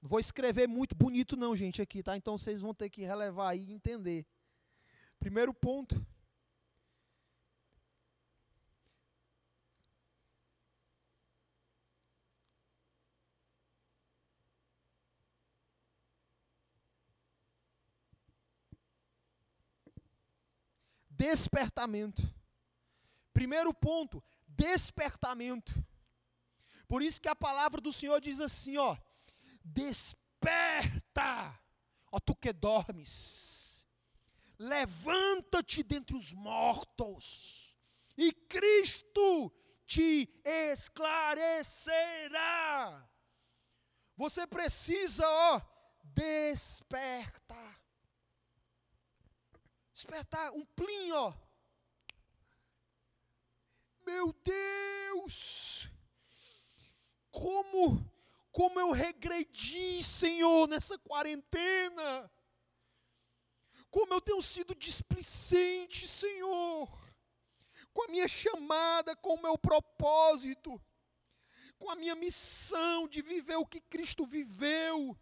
Não 0.01 0.09
vou 0.09 0.19
escrever 0.19 0.67
muito 0.67 0.97
bonito 0.97 1.37
não, 1.37 1.55
gente, 1.55 1.83
aqui, 1.83 2.03
tá? 2.03 2.17
Então 2.17 2.39
vocês 2.39 2.63
vão 2.63 2.73
ter 2.73 2.89
que 2.89 3.05
relevar 3.05 3.51
aí 3.51 3.67
e 3.67 3.73
entender. 3.75 4.25
Primeiro 5.19 5.53
ponto. 5.53 6.07
Despertamento. 21.17 22.23
Primeiro 23.33 23.73
ponto, 23.73 24.23
despertamento. 24.47 25.73
Por 26.87 27.03
isso 27.03 27.21
que 27.21 27.29
a 27.29 27.35
palavra 27.35 27.81
do 27.81 27.93
Senhor 27.93 28.21
diz 28.21 28.41
assim, 28.41 28.77
ó: 28.77 28.97
Desperta, 29.65 31.59
ó 32.13 32.21
tu 32.21 32.35
que 32.35 32.53
dormes. 32.53 33.85
Levanta-te 34.59 35.83
dentre 35.83 36.17
os 36.17 36.33
mortos, 36.33 37.75
e 38.17 38.33
Cristo 38.33 39.53
te 39.87 40.29
esclarecerá. 40.45 41.97
Você 44.17 44.47
precisa, 44.47 45.29
ó, 45.29 45.61
despertar. 46.03 47.66
Despertar, 49.97 50.53
um 50.53 50.63
plim, 50.77 51.11
ó. 51.13 51.33
Meu 54.05 54.31
Deus! 54.45 55.91
Como 57.31 58.07
como 58.53 58.81
eu 58.81 58.91
regredi, 58.91 60.03
Senhor, 60.03 60.67
nessa 60.67 60.99
quarentena. 60.99 62.31
Como 63.91 64.15
eu 64.15 64.21
tenho 64.21 64.41
sido 64.41 64.75
displicente, 64.75 66.09
Senhor, 66.09 66.89
com 67.93 68.05
a 68.05 68.09
minha 68.09 68.27
chamada, 68.27 69.15
com 69.17 69.35
o 69.35 69.43
meu 69.43 69.59
propósito, 69.59 70.79
com 71.79 71.91
a 71.91 71.97
minha 71.97 72.15
missão 72.15 73.07
de 73.07 73.21
viver 73.21 73.57
o 73.57 73.67
que 73.67 73.81
Cristo 73.81 74.25
viveu, 74.25 75.15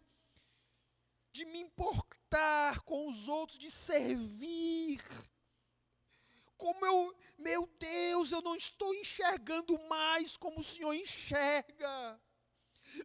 de 1.35 1.43
me 1.43 1.59
importar 1.59 2.79
com 2.83 3.09
os 3.09 3.27
outros, 3.27 3.57
de 3.57 3.69
servir. 3.69 5.01
Como 6.55 6.85
eu, 6.85 7.13
meu 7.37 7.67
Deus, 7.77 8.31
eu 8.31 8.41
não 8.41 8.55
estou 8.55 8.95
enxergando 8.95 9.77
mais 9.89 10.37
como 10.37 10.61
o 10.61 10.63
Senhor 10.63 10.93
enxerga. 10.93 12.21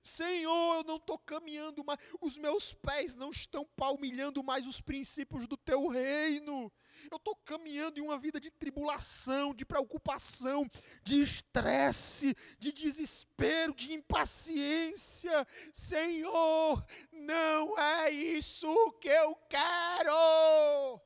Senhor, 0.04 0.76
eu 0.76 0.84
não 0.84 0.94
estou 0.94 1.18
caminhando 1.18 1.84
mais, 1.84 1.98
os 2.20 2.38
meus 2.38 2.72
pés 2.72 3.16
não 3.16 3.30
estão 3.30 3.66
palmilhando 3.74 4.44
mais 4.44 4.64
os 4.64 4.80
princípios 4.80 5.48
do 5.48 5.56
teu 5.56 5.88
reino. 5.88 6.72
Eu 7.08 7.16
estou 7.16 7.36
caminhando 7.36 7.98
em 7.98 8.02
uma 8.02 8.18
vida 8.18 8.40
de 8.40 8.50
tribulação, 8.50 9.54
de 9.54 9.64
preocupação, 9.64 10.68
de 11.04 11.22
estresse, 11.22 12.36
de 12.58 12.72
desespero, 12.72 13.74
de 13.74 13.92
impaciência. 13.92 15.46
Senhor, 15.72 16.84
não 17.12 17.78
é 17.78 18.10
isso 18.10 18.92
que 19.00 19.08
eu 19.08 19.36
quero. 19.48 21.00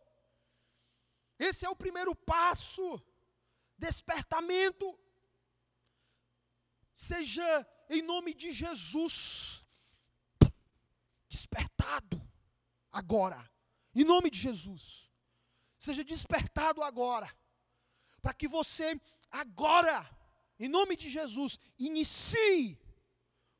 Esse 1.39 1.67
é 1.67 1.69
o 1.69 1.77
primeiro 1.77 2.15
passo. 2.15 3.03
Despertamento. 3.77 4.99
Seja 6.95 7.67
em 7.91 8.01
nome 8.01 8.33
de 8.33 8.53
Jesus, 8.53 9.65
despertado 11.29 12.23
agora, 12.91 13.51
em 13.95 14.05
nome 14.05 14.31
de 14.31 14.39
Jesus, 14.39 15.04
seja 15.85 16.05
despertado 16.05 16.83
agora, 16.83 17.33
para 18.23 18.35
que 18.35 18.49
você 18.49 19.01
agora, 19.31 20.09
em 20.59 20.69
nome 20.69 20.97
de 20.97 21.09
Jesus, 21.11 21.59
inicie 21.79 22.79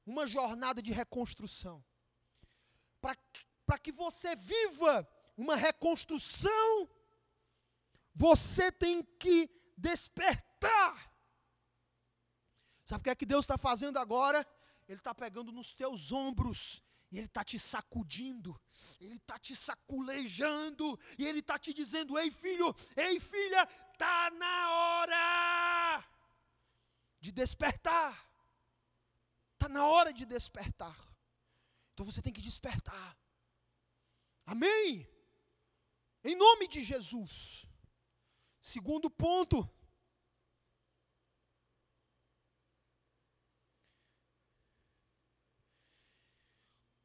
uma 0.07 0.27
jornada 0.27 0.83
de 0.83 0.93
reconstrução, 0.93 1.85
para 3.01 3.79
que 3.79 3.93
você 3.93 4.35
viva 4.37 5.07
uma 5.37 5.57
reconstrução, 5.57 6.89
você 8.15 8.71
tem 8.71 9.03
que 9.03 9.51
despertar 9.77 11.15
Sabe 12.85 13.01
o 13.01 13.05
que 13.05 13.11
é 13.11 13.15
que 13.15 13.27
Deus 13.27 13.45
está 13.45 13.57
fazendo 13.57 13.99
agora? 13.99 14.47
Ele 14.87 14.99
está 14.99 15.15
pegando 15.15 15.51
nos 15.51 15.73
teus 15.73 16.13
ombros 16.13 16.83
e 17.15 17.19
Ele 17.19 17.27
está 17.27 17.45
te 17.45 17.61
sacudindo, 17.61 18.61
Ele 19.01 19.19
está 19.19 19.39
te 19.39 19.55
saculejando, 19.55 20.99
e 21.17 21.25
Ele 21.25 21.39
está 21.39 21.57
te 21.57 21.73
dizendo: 21.73 22.19
Ei 22.19 22.29
filho, 22.29 22.75
ei 22.97 23.21
filha, 23.21 23.69
está 23.93 24.33
na 24.33 24.73
hora 24.73 26.05
de 27.21 27.31
despertar. 27.31 28.13
Está 29.53 29.69
na 29.69 29.87
hora 29.87 30.13
de 30.13 30.27
despertar. 30.27 30.99
Então 31.93 32.05
você 32.05 32.21
tem 32.21 32.33
que 32.33 32.41
despertar. 32.41 33.17
Amém? 34.45 35.09
Em 36.25 36.35
nome 36.35 36.67
de 36.67 36.83
Jesus. 36.83 37.65
Segundo 38.61 39.09
ponto, 39.09 39.71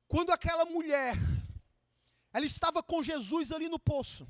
Quando 0.09 0.31
aquela 0.31 0.65
mulher, 0.65 1.13
ela 2.33 2.45
estava 2.45 2.81
com 2.81 3.03
Jesus 3.03 3.51
ali 3.51 3.69
no 3.69 3.77
poço, 3.77 4.27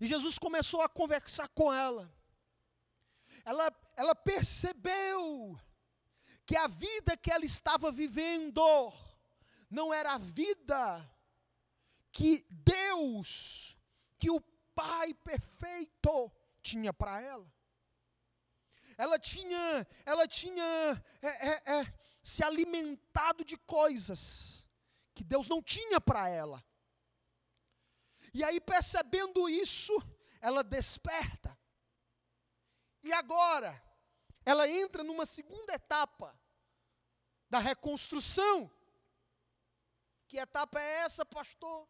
e 0.00 0.06
Jesus 0.08 0.38
começou 0.38 0.80
a 0.80 0.88
conversar 0.88 1.46
com 1.50 1.72
ela, 1.72 2.10
ela, 3.44 3.70
ela 3.96 4.14
percebeu 4.14 5.60
que 6.46 6.56
a 6.56 6.66
vida 6.66 7.16
que 7.18 7.30
ela 7.30 7.44
estava 7.44 7.92
vivendo 7.92 8.62
não 9.70 9.92
era 9.92 10.14
a 10.14 10.18
vida 10.18 11.06
que 12.10 12.46
Deus, 12.48 13.76
que 14.18 14.30
o 14.30 14.40
Pai 14.74 15.12
perfeito 15.14 16.32
tinha 16.62 16.92
para 16.92 17.20
ela. 17.20 17.50
Ela 18.96 19.18
tinha, 19.18 19.86
ela 20.06 20.26
tinha 20.26 21.04
é, 21.20 21.28
é, 21.28 21.80
é, 21.80 21.94
se 22.26 22.42
alimentado 22.42 23.44
de 23.44 23.56
coisas 23.56 24.66
que 25.14 25.22
Deus 25.22 25.48
não 25.48 25.62
tinha 25.62 26.00
para 26.00 26.28
ela. 26.28 26.64
E 28.34 28.42
aí, 28.42 28.60
percebendo 28.60 29.48
isso, 29.48 29.92
ela 30.40 30.64
desperta. 30.64 31.56
E 33.00 33.12
agora, 33.12 33.80
ela 34.44 34.68
entra 34.68 35.04
numa 35.04 35.24
segunda 35.24 35.72
etapa 35.72 36.36
da 37.48 37.60
reconstrução. 37.60 38.68
Que 40.26 40.38
etapa 40.38 40.80
é 40.80 41.02
essa, 41.02 41.24
pastor? 41.24 41.88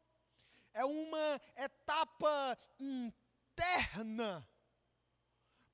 É 0.74 0.84
uma 0.84 1.40
etapa 1.56 2.58
interna. 2.78 4.46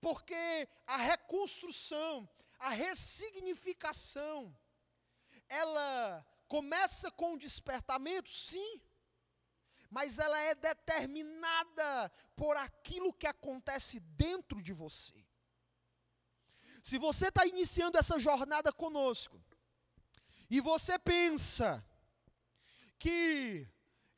Porque 0.01 0.69
a 0.87 0.99
reconstrução, 0.99 2.29
a 2.63 2.71
ressignificação, 2.71 4.57
ela 5.49 6.25
começa 6.47 7.11
com 7.11 7.35
o 7.35 7.39
despertamento, 7.39 8.31
sim, 8.31 8.81
mas 9.91 10.19
ela 10.19 10.39
é 10.39 10.55
determinada 10.55 12.09
por 12.37 12.57
aquilo 12.57 13.13
que 13.13 13.27
acontece 13.27 13.99
dentro 14.01 14.63
de 14.63 14.73
você. 14.73 15.27
Se 16.83 16.99
você 16.99 17.29
está 17.29 17.45
iniciando 17.47 17.99
essa 17.99 18.19
jornada 18.19 18.73
conosco, 18.73 19.43
e 20.49 20.61
você 20.61 20.99
pensa 20.99 21.85
que 22.99 23.67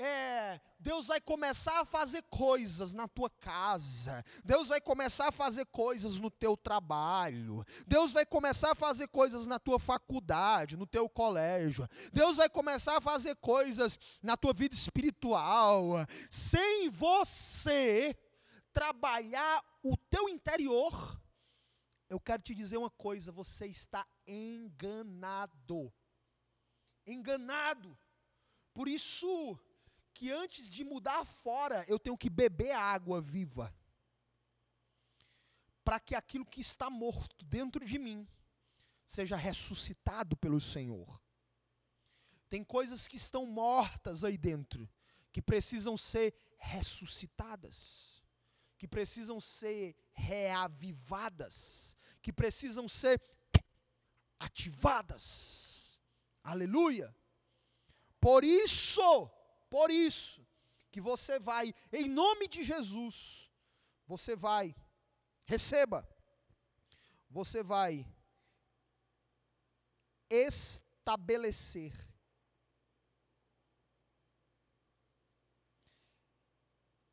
é, 0.04 0.60
Deus 0.78 1.06
vai 1.06 1.20
começar 1.20 1.80
a 1.80 1.84
fazer 1.84 2.22
coisas 2.24 2.92
na 2.92 3.08
tua 3.08 3.30
casa, 3.30 4.24
Deus 4.44 4.68
vai 4.68 4.80
começar 4.80 5.28
a 5.28 5.32
fazer 5.32 5.64
coisas 5.66 6.20
no 6.20 6.30
teu 6.30 6.56
trabalho, 6.56 7.64
Deus 7.86 8.12
vai 8.12 8.26
começar 8.26 8.72
a 8.72 8.74
fazer 8.74 9.08
coisas 9.08 9.46
na 9.46 9.58
tua 9.58 9.78
faculdade, 9.78 10.76
no 10.76 10.86
teu 10.86 11.08
colégio, 11.08 11.88
Deus 12.12 12.36
vai 12.36 12.48
começar 12.48 12.98
a 12.98 13.00
fazer 13.00 13.34
coisas 13.36 13.98
na 14.22 14.36
tua 14.36 14.52
vida 14.52 14.74
espiritual, 14.74 16.06
sem 16.28 16.90
você 16.90 18.14
trabalhar 18.72 19.64
o 19.82 19.96
teu 19.96 20.28
interior. 20.28 21.18
Eu 22.10 22.20
quero 22.20 22.42
te 22.42 22.54
dizer 22.54 22.76
uma 22.76 22.90
coisa: 22.90 23.32
você 23.32 23.66
está 23.66 24.06
enganado. 24.26 25.92
Enganado. 27.06 27.98
Por 28.74 28.88
isso, 28.88 29.58
que 30.14 30.30
antes 30.30 30.70
de 30.70 30.84
mudar 30.84 31.24
fora, 31.24 31.84
eu 31.88 31.98
tenho 31.98 32.16
que 32.16 32.30
beber 32.30 32.70
água 32.70 33.20
viva. 33.20 33.74
Para 35.84 35.98
que 35.98 36.14
aquilo 36.14 36.46
que 36.46 36.60
está 36.60 36.88
morto 36.88 37.44
dentro 37.44 37.84
de 37.84 37.98
mim 37.98 38.26
seja 39.04 39.36
ressuscitado 39.36 40.36
pelo 40.36 40.60
Senhor. 40.60 41.20
Tem 42.48 42.62
coisas 42.62 43.08
que 43.08 43.16
estão 43.16 43.44
mortas 43.44 44.22
aí 44.22 44.38
dentro, 44.38 44.88
que 45.32 45.42
precisam 45.42 45.96
ser 45.96 46.32
ressuscitadas, 46.56 48.22
que 48.78 48.86
precisam 48.86 49.40
ser 49.40 49.96
reavivadas, 50.12 51.96
que 52.22 52.32
precisam 52.32 52.88
ser 52.88 53.20
ativadas. 54.38 56.00
Aleluia! 56.42 57.14
Por 58.20 58.44
isso, 58.44 59.30
por 59.74 59.90
isso 59.90 60.46
que 60.92 61.00
você 61.00 61.36
vai, 61.40 61.74
em 61.92 62.08
nome 62.08 62.46
de 62.46 62.62
Jesus, 62.62 63.50
você 64.06 64.36
vai, 64.36 64.72
receba, 65.44 66.08
você 67.28 67.60
vai 67.60 68.06
estabelecer 70.30 71.92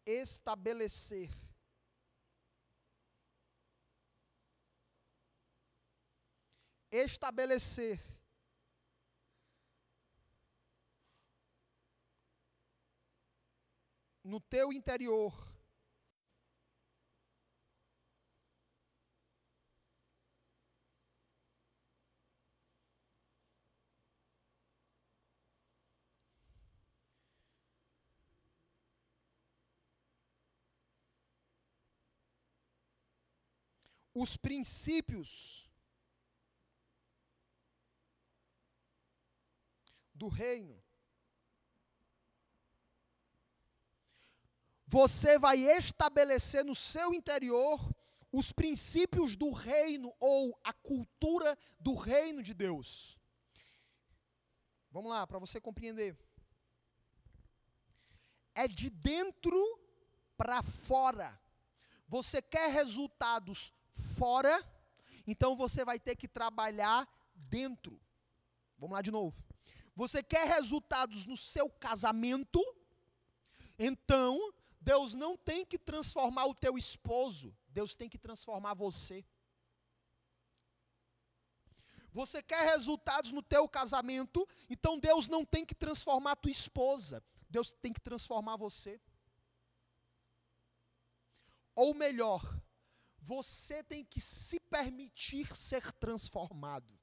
estabelecer 0.05 1.31
estabelecer 6.91 7.99
no 14.23 14.39
teu 14.39 14.71
interior. 14.71 15.33
Os 34.13 34.35
princípios 34.37 35.67
do 40.13 40.27
reino 40.27 40.90
você 44.91 45.39
vai 45.39 45.57
estabelecer 45.77 46.65
no 46.65 46.75
seu 46.75 47.13
interior 47.13 47.79
os 48.29 48.51
princípios 48.51 49.37
do 49.37 49.49
reino 49.49 50.13
ou 50.19 50.59
a 50.65 50.73
cultura 50.73 51.57
do 51.79 51.95
reino 51.95 52.43
de 52.43 52.53
Deus. 52.53 53.17
Vamos 54.91 55.09
lá, 55.09 55.25
para 55.25 55.39
você 55.39 55.61
compreender. 55.61 56.17
É 58.53 58.67
de 58.67 58.89
dentro 58.89 59.57
para 60.35 60.61
fora. 60.61 61.39
Você 62.09 62.41
quer 62.41 62.69
resultados 62.73 63.71
fora, 63.93 64.61
então 65.25 65.55
você 65.55 65.85
vai 65.85 66.01
ter 66.01 66.17
que 66.17 66.27
trabalhar 66.27 67.07
dentro. 67.33 67.97
Vamos 68.77 68.95
lá 68.95 69.01
de 69.01 69.09
novo. 69.09 69.41
Você 69.95 70.21
quer 70.21 70.49
resultados 70.49 71.25
no 71.25 71.37
seu 71.37 71.69
casamento, 71.69 72.61
então 73.79 74.53
Deus 74.81 75.13
não 75.13 75.37
tem 75.37 75.63
que 75.63 75.77
transformar 75.77 76.47
o 76.47 76.55
teu 76.55 76.75
esposo, 76.75 77.55
Deus 77.67 77.93
tem 77.93 78.09
que 78.09 78.17
transformar 78.17 78.73
você. 78.73 79.23
Você 82.11 82.41
quer 82.41 82.65
resultados 82.65 83.31
no 83.31 83.43
teu 83.43 83.69
casamento, 83.69 84.45
então 84.69 84.99
Deus 84.99 85.29
não 85.29 85.45
tem 85.45 85.63
que 85.63 85.75
transformar 85.75 86.31
a 86.31 86.35
tua 86.35 86.51
esposa, 86.51 87.23
Deus 87.47 87.71
tem 87.71 87.93
que 87.93 88.01
transformar 88.01 88.57
você. 88.57 88.99
Ou 91.75 91.93
melhor, 91.93 92.41
você 93.19 93.83
tem 93.83 94.03
que 94.03 94.19
se 94.19 94.59
permitir 94.59 95.55
ser 95.55 95.91
transformado. 95.93 96.99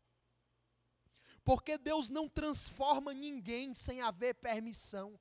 Porque 1.44 1.78
Deus 1.78 2.10
não 2.10 2.28
transforma 2.28 3.14
ninguém 3.14 3.72
sem 3.72 4.02
haver 4.02 4.34
permissão. 4.34 5.18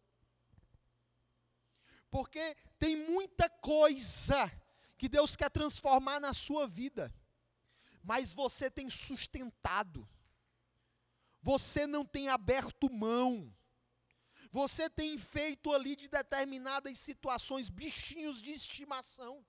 Porque 2.09 2.55
tem 2.79 2.95
muita 2.95 3.49
coisa 3.49 4.51
que 4.97 5.09
Deus 5.09 5.35
quer 5.35 5.49
transformar 5.49 6.19
na 6.19 6.33
sua 6.33 6.67
vida, 6.67 7.13
mas 8.03 8.33
você 8.33 8.69
tem 8.71 8.89
sustentado, 8.89 10.07
você 11.41 11.85
não 11.85 12.05
tem 12.05 12.29
aberto 12.29 12.91
mão, 12.91 13.53
você 14.49 14.89
tem 14.89 15.17
feito 15.17 15.73
ali 15.73 15.95
de 15.95 16.07
determinadas 16.07 16.97
situações 16.97 17.69
bichinhos 17.69 18.41
de 18.41 18.51
estimação, 18.51 19.45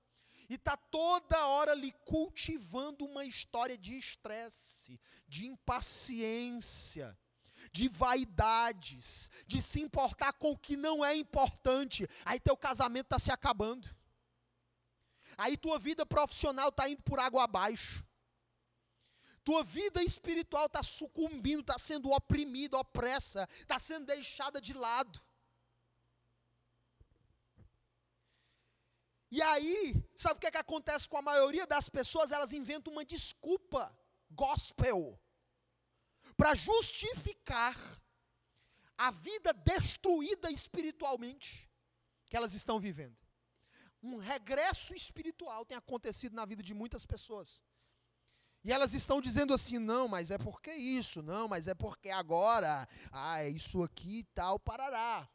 e 0.50 0.54
está 0.54 0.76
toda 0.76 1.46
hora 1.46 1.72
ali 1.72 1.92
cultivando 2.04 3.04
uma 3.04 3.24
história 3.24 3.76
de 3.76 3.98
estresse, 3.98 4.98
de 5.26 5.46
impaciência 5.46 7.16
de 7.72 7.88
vaidades, 7.88 9.30
de 9.46 9.60
se 9.62 9.80
importar 9.80 10.32
com 10.34 10.52
o 10.52 10.58
que 10.58 10.76
não 10.76 11.04
é 11.04 11.14
importante, 11.14 12.08
aí 12.24 12.40
teu 12.40 12.56
casamento 12.56 13.06
está 13.06 13.18
se 13.18 13.30
acabando. 13.30 13.88
Aí 15.36 15.56
tua 15.56 15.78
vida 15.78 16.04
profissional 16.04 16.68
está 16.68 16.88
indo 16.88 17.02
por 17.02 17.20
água 17.20 17.44
abaixo. 17.44 18.04
Tua 19.44 19.62
vida 19.62 20.02
espiritual 20.02 20.66
está 20.66 20.82
sucumbindo, 20.82 21.60
está 21.60 21.78
sendo 21.78 22.10
oprimida, 22.10 22.76
opressa, 22.76 23.48
está 23.60 23.78
sendo 23.78 24.06
deixada 24.06 24.60
de 24.60 24.74
lado. 24.74 25.22
E 29.30 29.40
aí, 29.42 29.94
sabe 30.16 30.36
o 30.36 30.40
que, 30.40 30.46
é 30.46 30.50
que 30.50 30.56
acontece 30.56 31.08
com 31.08 31.18
a 31.18 31.22
maioria 31.22 31.66
das 31.66 31.88
pessoas? 31.88 32.32
Elas 32.32 32.52
inventam 32.52 32.92
uma 32.92 33.04
desculpa 33.04 33.96
gospel 34.30 35.18
para 36.38 36.54
justificar 36.54 37.76
a 38.96 39.10
vida 39.10 39.52
destruída 39.52 40.50
espiritualmente 40.50 41.68
que 42.30 42.36
elas 42.36 42.54
estão 42.54 42.78
vivendo. 42.78 43.18
Um 44.00 44.18
regresso 44.18 44.94
espiritual 44.94 45.66
tem 45.66 45.76
acontecido 45.76 46.36
na 46.36 46.44
vida 46.46 46.62
de 46.62 46.72
muitas 46.72 47.04
pessoas. 47.04 47.64
E 48.62 48.72
elas 48.72 48.94
estão 48.94 49.20
dizendo 49.20 49.52
assim: 49.52 49.78
não, 49.78 50.06
mas 50.06 50.30
é 50.30 50.38
porque 50.38 50.72
isso, 50.72 51.22
não, 51.22 51.48
mas 51.48 51.66
é 51.66 51.74
porque 51.74 52.08
agora, 52.08 52.88
ah, 53.10 53.42
é 53.42 53.48
isso 53.48 53.82
aqui 53.82 54.20
e 54.20 54.24
tal, 54.24 54.60
parará. 54.60 55.28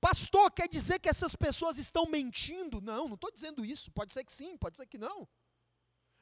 Pastor, 0.00 0.50
quer 0.50 0.68
dizer 0.68 0.98
que 0.98 1.08
essas 1.08 1.36
pessoas 1.36 1.78
estão 1.78 2.06
mentindo? 2.06 2.80
Não, 2.80 3.06
não 3.06 3.14
estou 3.14 3.30
dizendo 3.30 3.64
isso. 3.64 3.92
Pode 3.92 4.12
ser 4.12 4.24
que 4.24 4.32
sim, 4.32 4.56
pode 4.56 4.76
ser 4.76 4.86
que 4.86 4.98
não. 4.98 5.28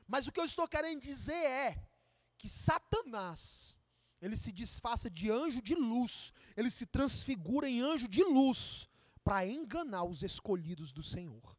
Mas 0.07 0.27
o 0.27 0.33
que 0.33 0.41
eu 0.41 0.45
estou 0.45 0.69
querendo 0.69 1.01
dizer 1.01 1.35
é 1.35 1.89
que 2.39 2.49
Satanás, 2.49 3.79
ele 4.21 4.37
se 4.37 4.53
disfarça 4.53 5.11
de 5.11 5.31
anjo 5.31 5.63
de 5.63 5.75
luz, 5.75 6.33
ele 6.57 6.71
se 6.71 6.87
transfigura 6.87 7.69
em 7.69 7.81
anjo 7.81 8.09
de 8.09 8.23
luz 8.23 8.89
para 9.25 9.47
enganar 9.47 10.05
os 10.05 10.23
escolhidos 10.23 10.93
do 10.93 11.03
Senhor. 11.03 11.57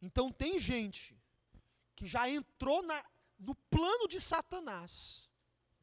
Então 0.00 0.30
tem 0.30 0.58
gente 0.58 1.16
que 1.94 2.06
já 2.06 2.28
entrou 2.28 2.82
na, 2.82 3.04
no 3.38 3.54
plano 3.54 4.06
de 4.06 4.20
Satanás 4.20 5.28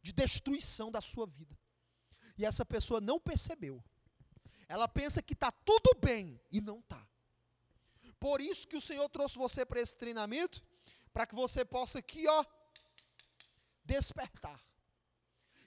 de 0.01 0.13
destruição 0.13 0.91
da 0.91 1.01
sua 1.01 1.25
vida. 1.25 1.57
e 2.37 2.45
essa 2.45 2.65
pessoa 2.65 3.01
não 3.01 3.19
percebeu. 3.19 3.83
Ela 4.67 4.87
pensa 4.87 5.21
que 5.21 5.33
está 5.33 5.51
tudo 5.51 5.97
bem 5.99 6.39
e 6.51 6.59
não 6.59 6.79
está. 6.79 7.07
Por 8.19 8.41
isso 8.41 8.67
que 8.67 8.75
o 8.75 8.81
Senhor 8.81 9.07
trouxe 9.09 9.37
você 9.37 9.65
para 9.65 9.81
esse 9.81 9.95
treinamento, 9.95 10.63
para 11.13 11.25
que 11.25 11.35
você 11.35 11.63
possa 11.63 11.99
aqui, 11.99 12.27
ó, 12.27 12.43
despertar. 13.85 14.61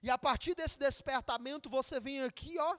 E 0.02 0.10
a 0.10 0.18
partir 0.18 0.54
desse 0.54 0.78
despertamento, 0.78 1.68
você 1.68 1.98
vem 1.98 2.22
aqui, 2.22 2.58
ó, 2.58 2.76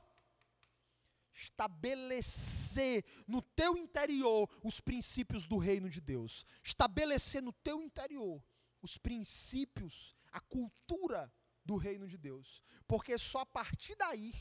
estabelecer 1.34 3.04
no 3.28 3.42
teu 3.42 3.78
interior 3.78 4.50
os 4.64 4.80
princípios 4.80 5.46
do 5.46 5.58
reino 5.58 5.90
de 5.90 6.02
Deus. 6.02 6.46
Estabelecer 6.64 7.42
no 7.42 7.54
teu 7.54 7.82
interior 7.82 8.44
os 8.82 8.98
princípios, 8.98 10.16
a 10.32 10.40
cultura 10.40 11.32
do 11.66 11.76
reino 11.76 12.08
de 12.08 12.18
Deus. 12.18 12.64
Porque 12.88 13.18
só 13.18 13.40
a 13.42 13.46
partir 13.46 13.96
daí 13.96 14.34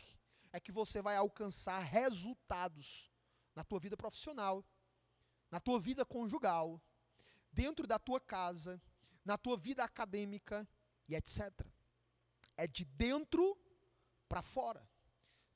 é 0.52 0.60
que 0.60 0.72
você 0.72 1.02
vai 1.02 1.16
alcançar 1.16 1.80
resultados 1.80 3.10
na 3.54 3.64
tua 3.64 3.80
vida 3.80 3.96
profissional, 3.96 4.64
na 5.50 5.60
tua 5.60 5.80
vida 5.80 6.04
conjugal, 6.04 6.80
dentro 7.52 7.86
da 7.86 7.98
tua 7.98 8.20
casa, 8.20 8.80
na 9.24 9.36
tua 9.36 9.56
vida 9.56 9.82
acadêmica 9.82 10.66
e 11.08 11.14
etc. 11.14 11.50
É 12.56 12.66
de 12.66 12.84
dentro 12.84 13.56
para 14.28 14.42
fora. 14.42 14.86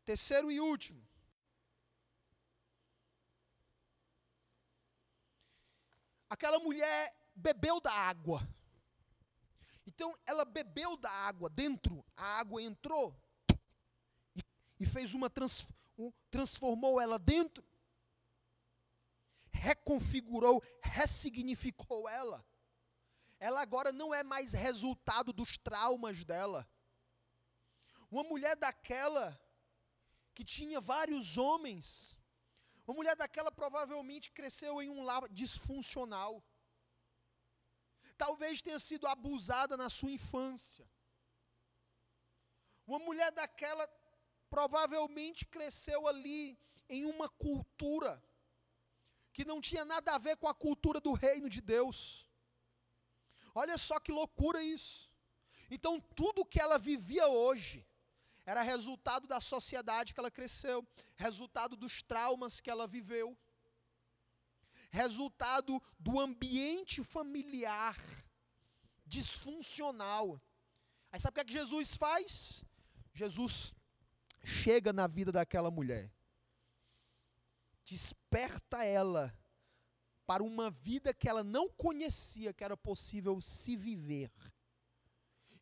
Terceiro 0.04 0.50
e 0.50 0.60
último. 0.60 1.06
Aquela 6.28 6.58
mulher 6.58 7.12
bebeu 7.34 7.80
da 7.80 7.92
água. 7.92 8.40
Então 9.86 10.16
ela 10.24 10.44
bebeu 10.44 10.96
da 10.96 11.10
água 11.10 11.50
dentro, 11.50 12.04
a 12.16 12.38
água 12.38 12.62
entrou 12.62 13.14
e, 14.34 14.42
e 14.80 14.86
fez 14.86 15.12
uma 15.12 15.28
trans, 15.28 15.66
um, 15.98 16.10
transformou 16.30 17.00
ela 17.00 17.18
dentro, 17.18 17.64
reconfigurou, 19.50 20.62
ressignificou 20.80 22.08
ela. 22.08 22.44
Ela 23.48 23.60
agora 23.60 23.90
não 23.90 24.14
é 24.14 24.22
mais 24.22 24.52
resultado 24.52 25.32
dos 25.32 25.56
traumas 25.56 26.24
dela. 26.24 26.60
Uma 28.10 28.24
mulher 28.24 28.54
daquela 28.56 29.24
que 30.34 30.44
tinha 30.44 30.80
vários 30.80 31.36
homens, 31.36 32.16
uma 32.86 32.94
mulher 32.94 33.16
daquela 33.16 33.50
provavelmente 33.50 34.30
cresceu 34.30 34.80
em 34.82 34.88
um 34.88 35.02
lar 35.02 35.28
disfuncional 35.28 36.32
talvez 38.24 38.62
tenha 38.62 38.78
sido 38.78 39.08
abusada 39.08 39.76
na 39.76 39.90
sua 39.90 40.12
infância. 40.12 40.88
Uma 42.86 43.00
mulher 43.00 43.32
daquela 43.32 43.84
provavelmente 44.48 45.44
cresceu 45.44 46.06
ali 46.06 46.56
em 46.88 47.04
uma 47.04 47.28
cultura 47.28 48.22
que 49.32 49.44
não 49.44 49.60
tinha 49.60 49.84
nada 49.84 50.14
a 50.14 50.18
ver 50.18 50.36
com 50.36 50.46
a 50.46 50.54
cultura 50.54 51.00
do 51.00 51.12
reino 51.12 51.50
de 51.50 51.60
Deus. 51.60 52.28
Olha 53.54 53.76
só 53.78 54.00
que 54.00 54.12
loucura 54.12 54.62
isso. 54.62 55.10
Então, 55.70 56.00
tudo 56.00 56.44
que 56.44 56.60
ela 56.60 56.78
vivia 56.78 57.28
hoje 57.28 57.86
era 58.44 58.62
resultado 58.62 59.26
da 59.26 59.40
sociedade 59.40 60.12
que 60.12 60.20
ela 60.20 60.30
cresceu, 60.30 60.86
resultado 61.16 61.76
dos 61.76 62.02
traumas 62.02 62.60
que 62.60 62.70
ela 62.70 62.86
viveu 62.86 63.36
resultado 64.92 65.82
do 65.98 66.20
ambiente 66.20 67.02
familiar 67.02 67.96
disfuncional. 69.06 70.40
Aí 71.10 71.18
sabe 71.18 71.32
o 71.32 71.34
que, 71.34 71.40
é 71.40 71.44
que 71.46 71.52
Jesus 71.52 71.96
faz? 71.96 72.62
Jesus 73.14 73.74
chega 74.44 74.92
na 74.92 75.06
vida 75.06 75.32
daquela 75.32 75.70
mulher, 75.70 76.12
desperta 77.84 78.84
ela 78.84 79.34
para 80.32 80.42
uma 80.42 80.70
vida 80.70 81.12
que 81.12 81.28
ela 81.28 81.44
não 81.44 81.68
conhecia 81.68 82.54
que 82.54 82.64
era 82.64 82.74
possível 82.74 83.38
se 83.42 83.76
viver. 83.76 84.32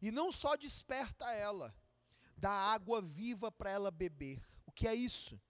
E 0.00 0.12
não 0.12 0.30
só 0.30 0.54
desperta 0.54 1.32
ela, 1.32 1.74
dá 2.36 2.52
água 2.52 3.02
viva 3.02 3.50
para 3.50 3.68
ela 3.68 3.90
beber. 3.90 4.40
O 4.64 4.70
que 4.70 4.86
é 4.86 4.94
isso? 4.94 5.40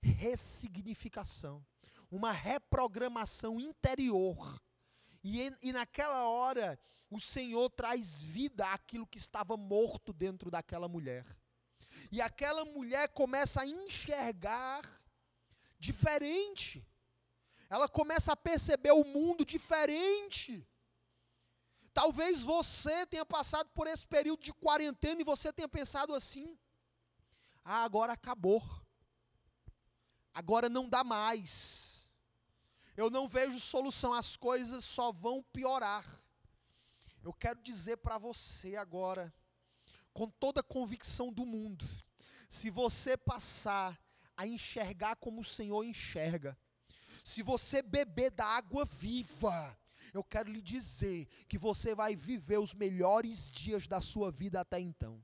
Ressignificação 0.00 1.66
uma 2.08 2.30
reprogramação 2.30 3.58
interior. 3.58 4.62
E, 5.24 5.52
e 5.60 5.72
naquela 5.72 6.28
hora, 6.28 6.78
o 7.10 7.18
Senhor 7.18 7.68
traz 7.70 8.22
vida 8.22 8.64
àquilo 8.72 9.08
que 9.08 9.18
estava 9.18 9.56
morto 9.56 10.12
dentro 10.12 10.52
daquela 10.52 10.86
mulher. 10.86 11.26
E 12.12 12.22
aquela 12.22 12.64
mulher 12.64 13.08
começa 13.08 13.62
a 13.62 13.66
enxergar 13.66 14.82
diferente. 15.80 16.86
Ela 17.68 17.88
começa 17.88 18.32
a 18.32 18.36
perceber 18.36 18.92
o 18.92 19.04
mundo 19.04 19.44
diferente. 19.44 20.66
Talvez 21.92 22.42
você 22.42 23.06
tenha 23.06 23.26
passado 23.26 23.68
por 23.74 23.86
esse 23.86 24.06
período 24.06 24.42
de 24.42 24.52
quarentena 24.52 25.20
e 25.20 25.24
você 25.24 25.52
tenha 25.52 25.68
pensado 25.68 26.14
assim: 26.14 26.58
ah, 27.64 27.84
agora 27.84 28.12
acabou. 28.12 28.62
Agora 30.32 30.68
não 30.68 30.88
dá 30.88 31.02
mais 31.02 31.88
eu 32.98 33.08
não 33.08 33.28
vejo 33.28 33.60
solução, 33.60 34.12
as 34.12 34.36
coisas 34.36 34.84
só 34.84 35.12
vão 35.12 35.40
piorar. 35.52 36.04
Eu 37.22 37.32
quero 37.32 37.62
dizer 37.62 37.98
para 37.98 38.18
você 38.18 38.74
agora, 38.74 39.32
com 40.12 40.28
toda 40.28 40.62
a 40.62 40.64
convicção 40.64 41.32
do 41.32 41.46
mundo, 41.46 41.86
se 42.48 42.68
você 42.68 43.16
passar 43.16 43.96
a 44.36 44.48
enxergar 44.48 45.14
como 45.14 45.42
o 45.42 45.44
Senhor 45.44 45.84
enxerga, 45.84 46.58
se 47.24 47.42
você 47.42 47.82
beber 47.82 48.30
da 48.30 48.44
água 48.44 48.84
viva, 48.84 49.76
eu 50.12 50.24
quero 50.24 50.50
lhe 50.50 50.62
dizer 50.62 51.26
que 51.48 51.58
você 51.58 51.94
vai 51.94 52.16
viver 52.16 52.58
os 52.58 52.74
melhores 52.74 53.50
dias 53.50 53.86
da 53.86 54.00
sua 54.00 54.30
vida 54.30 54.60
até 54.60 54.80
então. 54.80 55.22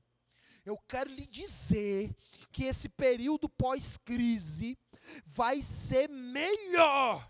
Eu 0.65 0.77
quero 0.77 1.11
lhe 1.11 1.27
dizer 1.27 2.15
que 2.51 2.63
esse 2.63 2.89
período 2.89 3.47
pós-crise 3.47 4.77
vai 5.25 5.61
ser 5.61 6.09
melhor 6.09 7.29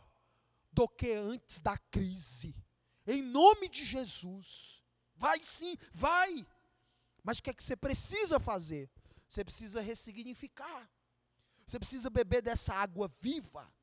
do 0.71 0.87
que 0.87 1.11
antes 1.11 1.59
da 1.59 1.77
crise. 1.77 2.55
Em 3.05 3.21
nome 3.21 3.67
de 3.67 3.83
Jesus. 3.83 4.83
Vai 5.15 5.39
sim, 5.39 5.77
vai. 5.91 6.45
Mas 7.23 7.39
o 7.39 7.43
que 7.43 7.49
é 7.49 7.53
que 7.53 7.63
você 7.63 7.75
precisa 7.75 8.39
fazer? 8.39 8.89
Você 9.27 9.43
precisa 9.43 9.81
ressignificar. 9.81 10.89
Você 11.65 11.79
precisa 11.79 12.09
beber 12.09 12.41
dessa 12.41 12.73
água 12.73 13.11
viva. 13.19 13.73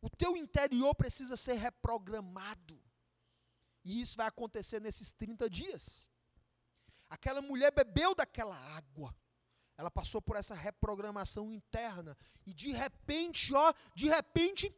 O 0.00 0.08
teu 0.08 0.36
interior 0.36 0.94
precisa 0.94 1.36
ser 1.36 1.54
reprogramado. 1.54 2.80
E 3.84 4.00
isso 4.00 4.16
vai 4.16 4.26
acontecer 4.26 4.80
nesses 4.80 5.10
30 5.12 5.48
dias. 5.48 6.10
Aquela 7.08 7.40
mulher 7.40 7.72
bebeu 7.72 8.14
daquela 8.14 8.56
água. 8.76 9.16
Ela 9.76 9.90
passou 9.90 10.20
por 10.20 10.36
essa 10.36 10.54
reprogramação 10.54 11.52
interna. 11.52 12.16
E 12.44 12.52
de 12.52 12.72
repente, 12.72 13.54
ó, 13.54 13.72
de 13.94 14.08
repente, 14.08 14.74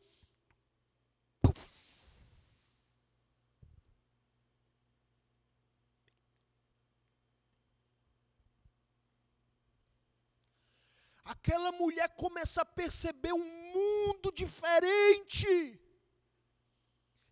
aquela 11.40 11.72
mulher 11.72 12.09
começa 12.11 12.61
a 12.61 12.64
perceber 12.64 13.33
um 13.33 13.72
mundo 13.72 14.31
diferente. 14.31 15.81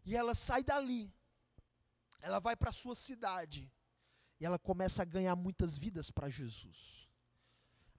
E 0.04 0.16
ela 0.16 0.34
sai 0.34 0.64
dali, 0.64 1.12
ela 2.20 2.38
vai 2.38 2.56
para 2.56 2.70
a 2.70 2.72
sua 2.72 2.94
cidade, 2.94 3.70
e 4.40 4.46
ela 4.46 4.58
começa 4.58 5.02
a 5.02 5.04
ganhar 5.04 5.36
muitas 5.36 5.76
vidas 5.76 6.10
para 6.10 6.30
Jesus. 6.30 7.06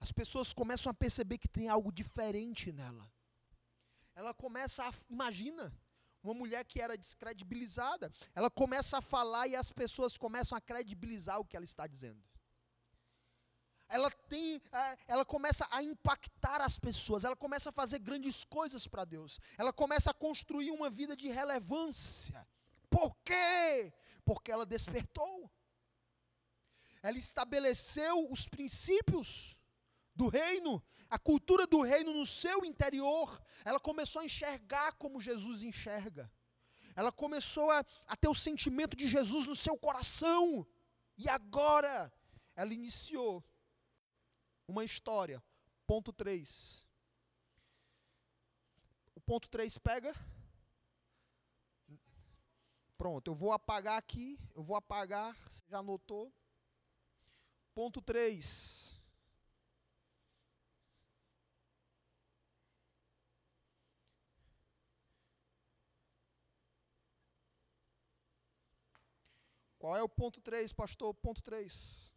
As 0.00 0.10
pessoas 0.10 0.52
começam 0.52 0.90
a 0.90 0.94
perceber 0.94 1.38
que 1.38 1.46
tem 1.46 1.68
algo 1.68 1.92
diferente 1.92 2.72
nela. 2.72 3.08
Ela 4.16 4.34
começa 4.34 4.82
a, 4.84 4.92
imagina, 5.08 5.72
uma 6.22 6.34
mulher 6.34 6.64
que 6.64 6.80
era 6.80 6.98
descredibilizada, 6.98 8.10
ela 8.34 8.50
começa 8.50 8.98
a 8.98 9.02
falar 9.02 9.46
e 9.46 9.54
as 9.54 9.70
pessoas 9.70 10.18
começam 10.18 10.58
a 10.58 10.60
credibilizar 10.60 11.38
o 11.38 11.44
que 11.44 11.56
ela 11.56 11.64
está 11.64 11.86
dizendo 11.86 12.20
ela 13.90 14.08
tem, 14.10 14.62
ela 15.08 15.24
começa 15.24 15.66
a 15.70 15.82
impactar 15.82 16.62
as 16.62 16.78
pessoas, 16.78 17.24
ela 17.24 17.34
começa 17.34 17.70
a 17.70 17.72
fazer 17.72 17.98
grandes 17.98 18.44
coisas 18.44 18.86
para 18.86 19.04
Deus, 19.04 19.40
ela 19.58 19.72
começa 19.72 20.12
a 20.12 20.14
construir 20.14 20.70
uma 20.70 20.88
vida 20.88 21.16
de 21.16 21.28
relevância. 21.28 22.46
Por 22.88 23.16
quê? 23.24 23.92
Porque 24.24 24.52
ela 24.52 24.64
despertou. 24.64 25.50
Ela 27.02 27.18
estabeleceu 27.18 28.30
os 28.30 28.48
princípios 28.48 29.58
do 30.14 30.28
reino, 30.28 30.82
a 31.08 31.18
cultura 31.18 31.66
do 31.66 31.82
reino 31.82 32.12
no 32.12 32.24
seu 32.24 32.64
interior. 32.64 33.42
Ela 33.64 33.80
começou 33.80 34.22
a 34.22 34.24
enxergar 34.24 34.92
como 34.92 35.20
Jesus 35.20 35.64
enxerga. 35.64 36.30
Ela 36.94 37.10
começou 37.10 37.70
a, 37.70 37.84
a 38.06 38.16
ter 38.16 38.28
o 38.28 38.34
sentimento 38.34 38.96
de 38.96 39.08
Jesus 39.08 39.46
no 39.46 39.56
seu 39.56 39.76
coração. 39.76 40.66
E 41.16 41.28
agora, 41.28 42.12
ela 42.54 42.72
iniciou 42.74 43.44
uma 44.70 44.84
história. 44.84 45.42
Ponto 45.86 46.12
3. 46.12 46.86
O 49.14 49.20
ponto 49.20 49.48
3 49.48 49.76
pega. 49.78 50.14
Pronto, 52.96 53.30
eu 53.30 53.34
vou 53.34 53.52
apagar 53.52 53.98
aqui. 53.98 54.38
Eu 54.54 54.62
vou 54.62 54.76
apagar. 54.76 55.36
Já 55.68 55.78
anotou? 55.78 56.32
Ponto 57.74 58.00
3. 58.00 58.96
Qual 69.78 69.96
é 69.96 70.02
o 70.02 70.08
ponto 70.08 70.42
3, 70.42 70.74
pastor? 70.74 71.14
Ponto 71.14 71.42
3. 71.42 72.09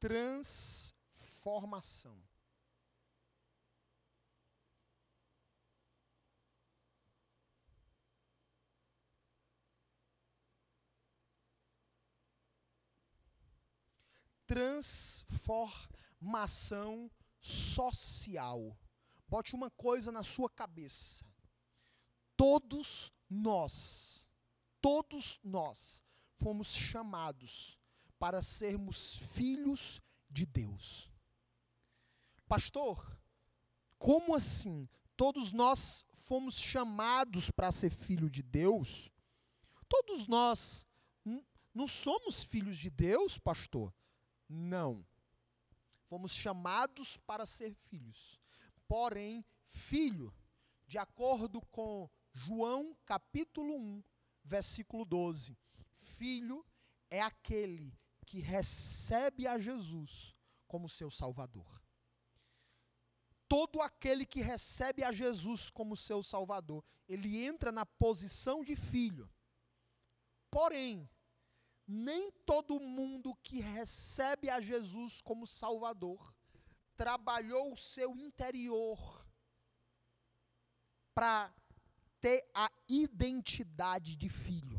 Transformação. 0.00 2.18
transformação 14.48 17.10
social. 17.38 18.76
Bote 19.28 19.54
uma 19.54 19.70
coisa 19.70 20.10
na 20.10 20.22
sua 20.22 20.48
cabeça. 20.48 21.22
Todos 22.34 23.12
nós, 23.28 24.26
todos 24.80 25.38
nós 25.44 26.02
fomos 26.38 26.68
chamados 26.68 27.77
para 28.18 28.42
sermos 28.42 29.16
filhos 29.16 30.00
de 30.30 30.44
Deus. 30.44 31.10
Pastor, 32.46 33.18
como 33.98 34.34
assim? 34.34 34.88
Todos 35.16 35.52
nós 35.52 36.04
fomos 36.12 36.58
chamados 36.58 37.50
para 37.50 37.72
ser 37.72 37.90
filho 37.90 38.30
de 38.30 38.42
Deus? 38.42 39.10
Todos 39.88 40.26
nós 40.26 40.86
não 41.74 41.86
somos 41.86 42.42
filhos 42.42 42.76
de 42.78 42.90
Deus, 42.90 43.38
pastor? 43.38 43.94
Não. 44.48 45.06
Fomos 46.08 46.32
chamados 46.32 47.16
para 47.18 47.46
ser 47.46 47.74
filhos. 47.74 48.40
Porém, 48.86 49.44
filho, 49.66 50.34
de 50.86 50.98
acordo 50.98 51.60
com 51.70 52.08
João 52.32 52.96
capítulo 53.04 53.76
1, 53.76 54.02
versículo 54.42 55.04
12, 55.04 55.56
filho 55.94 56.64
é 57.10 57.20
aquele 57.20 57.92
que 58.28 58.40
recebe 58.40 59.46
a 59.46 59.58
Jesus 59.58 60.36
como 60.66 60.86
seu 60.86 61.10
Salvador. 61.10 61.82
Todo 63.48 63.80
aquele 63.80 64.26
que 64.26 64.42
recebe 64.42 65.02
a 65.02 65.10
Jesus 65.10 65.70
como 65.70 65.96
seu 65.96 66.22
Salvador, 66.22 66.84
ele 67.08 67.42
entra 67.42 67.72
na 67.72 67.86
posição 67.86 68.62
de 68.62 68.76
filho. 68.76 69.26
Porém, 70.50 71.08
nem 71.86 72.30
todo 72.44 72.78
mundo 72.78 73.34
que 73.36 73.60
recebe 73.60 74.50
a 74.50 74.60
Jesus 74.60 75.22
como 75.22 75.46
Salvador 75.46 76.34
trabalhou 76.98 77.72
o 77.72 77.76
seu 77.76 78.14
interior 78.14 79.26
para 81.14 81.50
ter 82.20 82.46
a 82.54 82.70
identidade 82.86 84.16
de 84.16 84.28
filho. 84.28 84.77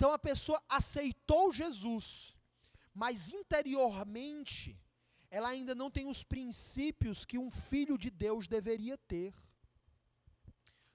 Então 0.00 0.12
a 0.12 0.18
pessoa 0.18 0.62
aceitou 0.66 1.52
Jesus, 1.52 2.34
mas 2.94 3.30
interiormente 3.30 4.80
ela 5.30 5.50
ainda 5.50 5.74
não 5.74 5.90
tem 5.90 6.06
os 6.06 6.24
princípios 6.24 7.26
que 7.26 7.36
um 7.36 7.50
filho 7.50 7.98
de 7.98 8.08
Deus 8.08 8.48
deveria 8.48 8.96
ter. 8.96 9.34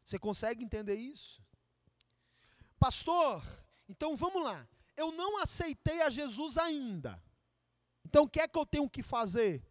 Você 0.04 0.18
consegue 0.18 0.64
entender 0.64 0.96
isso? 0.96 1.40
Pastor, 2.80 3.46
então 3.88 4.16
vamos 4.16 4.44
lá 4.44 4.68
eu 4.98 5.12
não 5.12 5.38
aceitei 5.38 6.02
a 6.02 6.10
Jesus 6.10 6.58
ainda. 6.58 7.22
Então 8.04 8.24
o 8.24 8.30
que 8.30 8.40
é 8.40 8.48
que 8.48 8.58
eu 8.58 8.66
tenho 8.66 8.90
que 8.90 9.04
fazer? 9.04 9.64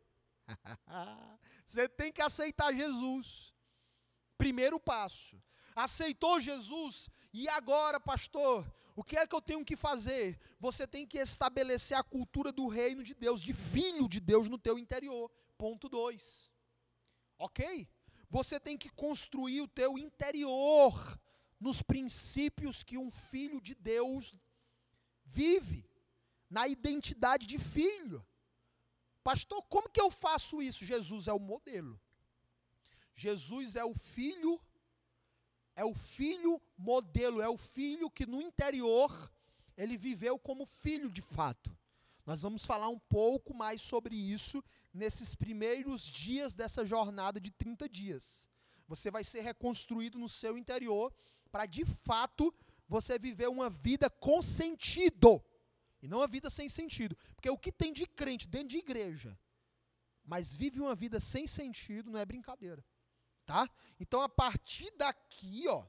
Você 1.66 1.88
tem 1.88 2.12
que 2.12 2.22
aceitar 2.22 2.72
Jesus. 2.72 3.52
Primeiro 4.36 4.78
passo. 4.78 5.42
Aceitou 5.74 6.38
Jesus 6.38 7.08
e 7.32 7.48
agora, 7.48 7.98
pastor, 7.98 8.64
o 8.94 9.02
que 9.02 9.16
é 9.16 9.26
que 9.26 9.34
eu 9.34 9.42
tenho 9.42 9.64
que 9.64 9.76
fazer? 9.76 10.38
Você 10.60 10.86
tem 10.86 11.06
que 11.06 11.18
estabelecer 11.18 11.96
a 11.96 12.02
cultura 12.02 12.52
do 12.52 12.68
reino 12.68 13.02
de 13.02 13.14
Deus, 13.14 13.42
de 13.42 13.52
filho 13.52 14.08
de 14.08 14.20
Deus 14.20 14.48
no 14.48 14.58
teu 14.58 14.78
interior. 14.78 15.30
Ponto 15.58 15.88
2. 15.88 16.50
OK? 17.38 17.88
Você 18.30 18.60
tem 18.60 18.78
que 18.78 18.88
construir 18.88 19.62
o 19.62 19.68
teu 19.68 19.98
interior 19.98 21.20
nos 21.58 21.82
princípios 21.82 22.82
que 22.82 22.96
um 22.96 23.10
filho 23.10 23.60
de 23.60 23.74
Deus 23.74 24.34
vive 25.24 25.88
na 26.48 26.68
identidade 26.68 27.46
de 27.46 27.58
filho. 27.58 28.24
Pastor, 29.24 29.62
como 29.64 29.90
que 29.90 30.00
eu 30.00 30.10
faço 30.10 30.62
isso? 30.62 30.84
Jesus 30.84 31.26
é 31.26 31.32
o 31.32 31.38
modelo. 31.38 32.00
Jesus 33.14 33.76
é 33.76 33.84
o 33.84 33.94
filho, 33.94 34.60
é 35.76 35.84
o 35.84 35.94
filho 35.94 36.60
modelo, 36.76 37.40
é 37.40 37.48
o 37.48 37.56
filho 37.56 38.10
que 38.10 38.26
no 38.26 38.40
interior 38.40 39.32
ele 39.76 39.96
viveu 39.96 40.38
como 40.38 40.64
filho 40.64 41.10
de 41.10 41.20
fato. 41.20 41.76
Nós 42.24 42.42
vamos 42.42 42.64
falar 42.64 42.88
um 42.88 42.98
pouco 42.98 43.52
mais 43.52 43.82
sobre 43.82 44.14
isso 44.14 44.62
nesses 44.92 45.34
primeiros 45.34 46.02
dias 46.02 46.54
dessa 46.54 46.84
jornada 46.84 47.40
de 47.40 47.50
30 47.50 47.88
dias. 47.88 48.48
Você 48.86 49.10
vai 49.10 49.24
ser 49.24 49.40
reconstruído 49.40 50.18
no 50.18 50.28
seu 50.28 50.56
interior 50.56 51.12
para 51.50 51.66
de 51.66 51.84
fato 51.84 52.54
você 52.88 53.18
viver 53.18 53.48
uma 53.48 53.68
vida 53.68 54.08
com 54.08 54.40
sentido. 54.40 55.42
E 56.00 56.08
não 56.08 56.18
uma 56.18 56.26
vida 56.26 56.48
sem 56.50 56.68
sentido. 56.68 57.16
Porque 57.34 57.50
o 57.50 57.58
que 57.58 57.72
tem 57.72 57.92
de 57.92 58.06
crente 58.06 58.48
dentro 58.48 58.68
de 58.68 58.78
igreja, 58.78 59.38
mas 60.24 60.54
vive 60.54 60.80
uma 60.80 60.94
vida 60.94 61.18
sem 61.18 61.46
sentido, 61.46 62.10
não 62.10 62.18
é 62.18 62.24
brincadeira. 62.24 62.84
Tá? 63.46 63.68
Então, 64.00 64.20
a 64.20 64.28
partir 64.28 64.90
daqui, 64.96 65.68
ó, 65.68 65.84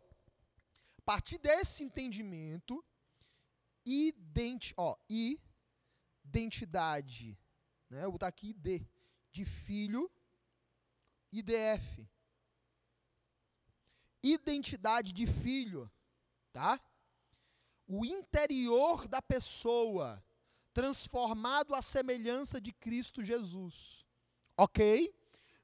a 0.97 1.01
partir 1.05 1.37
desse 1.37 1.83
entendimento, 1.83 2.83
identi 3.85 4.73
ó, 4.75 4.97
identidade, 6.23 7.37
né? 7.89 7.99
Eu 7.99 8.03
vou 8.03 8.13
botar 8.13 8.27
aqui 8.27 8.49
ID, 8.49 8.85
de 9.31 9.45
filho, 9.45 10.11
IDF. 11.31 12.07
Identidade 14.21 15.13
de 15.13 15.27
filho 15.27 15.89
tá? 16.55 16.79
O 17.85 18.05
interior 18.05 19.09
da 19.09 19.21
pessoa 19.21 20.23
transformado 20.73 21.75
à 21.75 21.81
semelhança 21.81 22.61
de 22.61 22.71
Cristo 22.71 23.21
Jesus. 23.21 24.05
OK? 24.55 25.13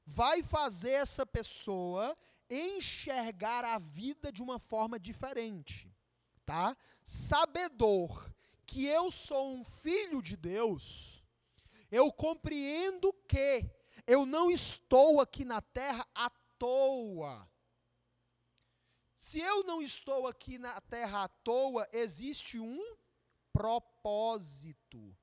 Vai 0.04 0.42
fazer 0.42 0.90
essa 0.90 1.24
pessoa 1.24 2.16
enxergar 2.50 3.64
a 3.64 3.78
vida 3.78 4.30
de 4.30 4.42
uma 4.42 4.58
forma 4.58 4.98
diferente, 4.98 5.90
tá? 6.44 6.76
Sabedor 7.02 8.30
que 8.66 8.86
eu 8.86 9.10
sou 9.10 9.54
um 9.54 9.64
filho 9.64 10.22
de 10.22 10.36
Deus, 10.36 11.22
eu 11.90 12.10
compreendo 12.12 13.12
que 13.28 13.70
eu 14.06 14.24
não 14.26 14.50
estou 14.50 15.20
aqui 15.20 15.44
na 15.44 15.60
terra 15.60 16.06
à 16.14 16.30
toa. 16.58 17.48
Se 19.14 19.38
eu 19.38 19.62
não 19.62 19.80
estou 19.80 20.26
aqui 20.26 20.58
na 20.58 20.80
terra 20.80 21.24
à 21.24 21.28
toa, 21.28 21.88
existe 21.92 22.58
um 22.58 22.96
propósito. 23.52 25.16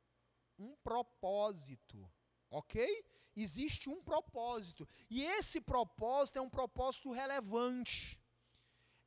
Um 0.58 0.76
propósito. 0.78 2.10
Ok? 2.50 3.06
Existe 3.42 3.90
um 3.90 4.02
propósito. 4.02 4.88
E 5.10 5.24
esse 5.24 5.62
propósito 5.62 6.40
é 6.40 6.42
um 6.42 6.50
propósito 6.50 7.12
relevante. 7.12 8.20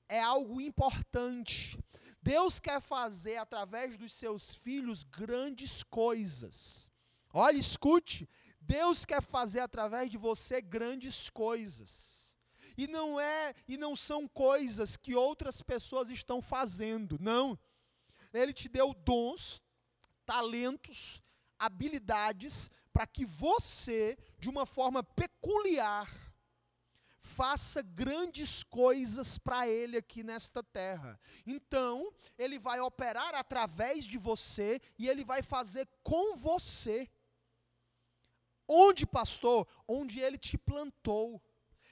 É 0.08 0.20
algo 0.20 0.60
importante. 0.60 1.78
Deus 2.20 2.60
quer 2.60 2.80
fazer 2.80 3.36
através 3.36 3.96
dos 3.96 4.12
seus 4.12 4.54
filhos 4.54 5.04
grandes 5.04 5.82
coisas. 5.82 6.90
Olha, 7.32 7.56
escute. 7.56 8.28
Deus 8.60 9.04
quer 9.04 9.22
fazer 9.22 9.60
através 9.60 10.10
de 10.10 10.18
você 10.18 10.60
grandes 10.60 11.28
coisas. 11.30 12.34
E 12.76 12.86
não 12.86 13.20
é 13.20 13.54
e 13.66 13.76
não 13.76 13.94
são 13.94 14.26
coisas 14.28 14.96
que 14.96 15.14
outras 15.14 15.60
pessoas 15.62 16.10
estão 16.10 16.40
fazendo, 16.40 17.18
não. 17.20 17.58
Ele 18.32 18.52
te 18.52 18.68
deu 18.68 18.94
dons, 18.94 19.62
talentos, 20.24 21.20
habilidades 21.64 22.70
para 22.92 23.06
que 23.06 23.24
você, 23.24 24.18
de 24.38 24.48
uma 24.48 24.66
forma 24.66 25.02
peculiar, 25.02 26.10
faça 27.20 27.80
grandes 27.82 28.64
coisas 28.64 29.38
para 29.38 29.68
Ele 29.68 29.96
aqui 29.96 30.24
nesta 30.24 30.62
terra. 30.62 31.18
Então, 31.46 32.12
Ele 32.36 32.58
vai 32.58 32.80
operar 32.80 33.34
através 33.34 34.04
de 34.04 34.18
você 34.18 34.80
e 34.98 35.08
Ele 35.08 35.24
vai 35.24 35.42
fazer 35.42 35.88
com 36.02 36.36
você. 36.36 37.08
Onde, 38.66 39.06
pastor? 39.06 39.66
Onde 39.86 40.20
Ele 40.20 40.36
te 40.36 40.58
plantou. 40.58 41.40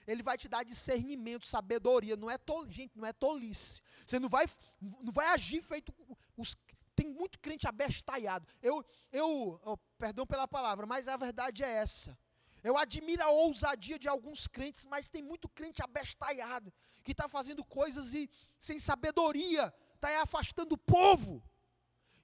Ele 0.07 0.23
vai 0.23 0.37
te 0.37 0.49
dar 0.49 0.65
discernimento, 0.65 1.47
sabedoria. 1.47 2.17
Não 2.17 2.29
é 2.29 2.37
tol, 2.37 2.69
gente, 2.69 2.99
não 2.99 3.07
é 3.07 3.13
tolice. 3.13 3.81
Você 4.05 4.19
não 4.19 4.29
vai, 4.29 4.47
não 4.81 5.13
vai 5.13 5.29
agir 5.29 5.63
feito 5.63 5.95
os 6.37 6.57
tem 7.01 7.09
muito 7.09 7.39
crente 7.39 7.67
abestalhado. 7.67 8.47
Eu, 8.61 8.85
eu, 9.11 9.59
oh, 9.65 9.77
perdão 9.97 10.27
pela 10.27 10.47
palavra, 10.47 10.85
mas 10.85 11.09
a 11.09 11.17
verdade 11.17 11.65
é 11.65 11.71
essa. 11.71 12.17
Eu 12.63 12.77
admiro 12.77 13.23
a 13.23 13.31
ousadia 13.31 13.99
de 13.99 14.07
alguns 14.07 14.47
crentes, 14.47 14.85
mas 14.85 15.09
tem 15.09 15.23
muito 15.23 15.49
crente 15.49 15.83
abestalhado, 15.83 16.71
que 17.03 17.13
está 17.13 17.27
fazendo 17.27 17.65
coisas 17.65 18.13
e 18.13 18.29
sem 18.59 18.79
sabedoria, 18.79 19.73
está 19.95 20.21
afastando 20.21 20.75
o 20.75 20.79
povo. 20.79 21.43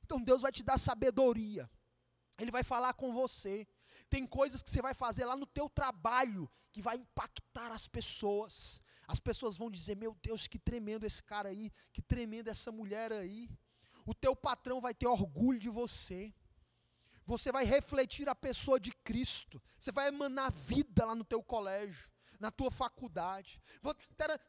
Então 0.04 0.20
Deus 0.22 0.42
vai 0.42 0.52
te 0.52 0.62
dar 0.62 0.76
sabedoria. 0.76 1.70
Ele 2.38 2.50
vai 2.50 2.62
falar 2.62 2.92
com 2.92 3.14
você. 3.14 3.66
Tem 4.10 4.26
coisas 4.26 4.62
que 4.62 4.68
você 4.68 4.82
vai 4.82 4.92
fazer 4.92 5.24
lá 5.24 5.36
no 5.36 5.46
teu 5.46 5.70
trabalho 5.70 6.50
que 6.70 6.82
vai 6.82 6.98
impactar 6.98 7.72
as 7.72 7.88
pessoas. 7.88 8.78
As 9.08 9.18
pessoas 9.18 9.56
vão 9.56 9.70
dizer: 9.70 9.96
"Meu 9.96 10.14
Deus, 10.22 10.46
que 10.46 10.58
tremendo 10.58 11.06
esse 11.06 11.22
cara 11.22 11.48
aí, 11.48 11.72
que 11.94 12.02
tremendo 12.02 12.48
essa 12.48 12.70
mulher 12.70 13.10
aí". 13.10 13.48
O 14.06 14.14
teu 14.14 14.34
patrão 14.34 14.80
vai 14.80 14.94
ter 14.94 15.06
orgulho 15.06 15.58
de 15.58 15.68
você 15.68 16.32
você 17.26 17.50
vai 17.50 17.64
refletir 17.64 18.28
a 18.28 18.34
pessoa 18.34 18.78
de 18.78 18.92
Cristo, 18.92 19.60
você 19.76 19.90
vai 19.90 20.08
emanar 20.08 20.52
vida 20.52 21.04
lá 21.04 21.14
no 21.14 21.24
teu 21.24 21.42
colégio, 21.42 22.08
na 22.38 22.52
tua 22.52 22.70
faculdade, 22.70 23.60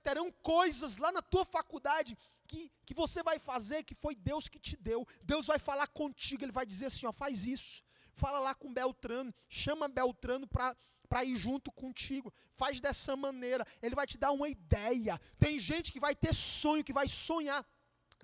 terão 0.04 0.32
coisas 0.32 0.98
lá 0.98 1.12
na 1.12 1.22
tua 1.22 1.44
faculdade 1.44 2.16
que, 2.48 2.72
que 2.86 2.94
você 2.94 3.24
vai 3.24 3.40
fazer 3.40 3.84
que 3.84 3.96
foi 3.96 4.14
Deus 4.16 4.48
que 4.48 4.60
te 4.60 4.78
deu, 4.78 5.08
Deus 5.24 5.48
vai 5.48 5.58
falar 5.58 5.88
contigo, 5.88 6.44
Ele 6.46 6.52
vai 6.52 6.66
dizer 6.66 6.86
assim, 6.86 7.08
ó, 7.08 7.12
faz 7.12 7.46
isso, 7.48 7.84
fala 8.14 8.40
lá 8.40 8.54
com 8.54 8.72
Beltrano, 8.72 9.34
chama 9.50 9.88
Beltrano 9.88 10.48
para 10.48 10.76
para 11.08 11.24
ir 11.24 11.38
junto 11.38 11.72
contigo. 11.72 12.34
Faz 12.52 12.82
dessa 12.82 13.16
maneira. 13.16 13.66
Ele 13.82 13.96
vai 13.96 14.06
te 14.06 14.18
dar 14.18 14.34
uma 14.34 14.50
ideia. 14.50 15.18
Tem 15.40 15.58
gente 15.58 15.90
que 15.90 16.02
vai 16.02 16.14
ter 16.14 16.34
sonho, 16.34 16.84
que 16.84 16.92
vai 16.92 17.08
sonhar. 17.08 17.66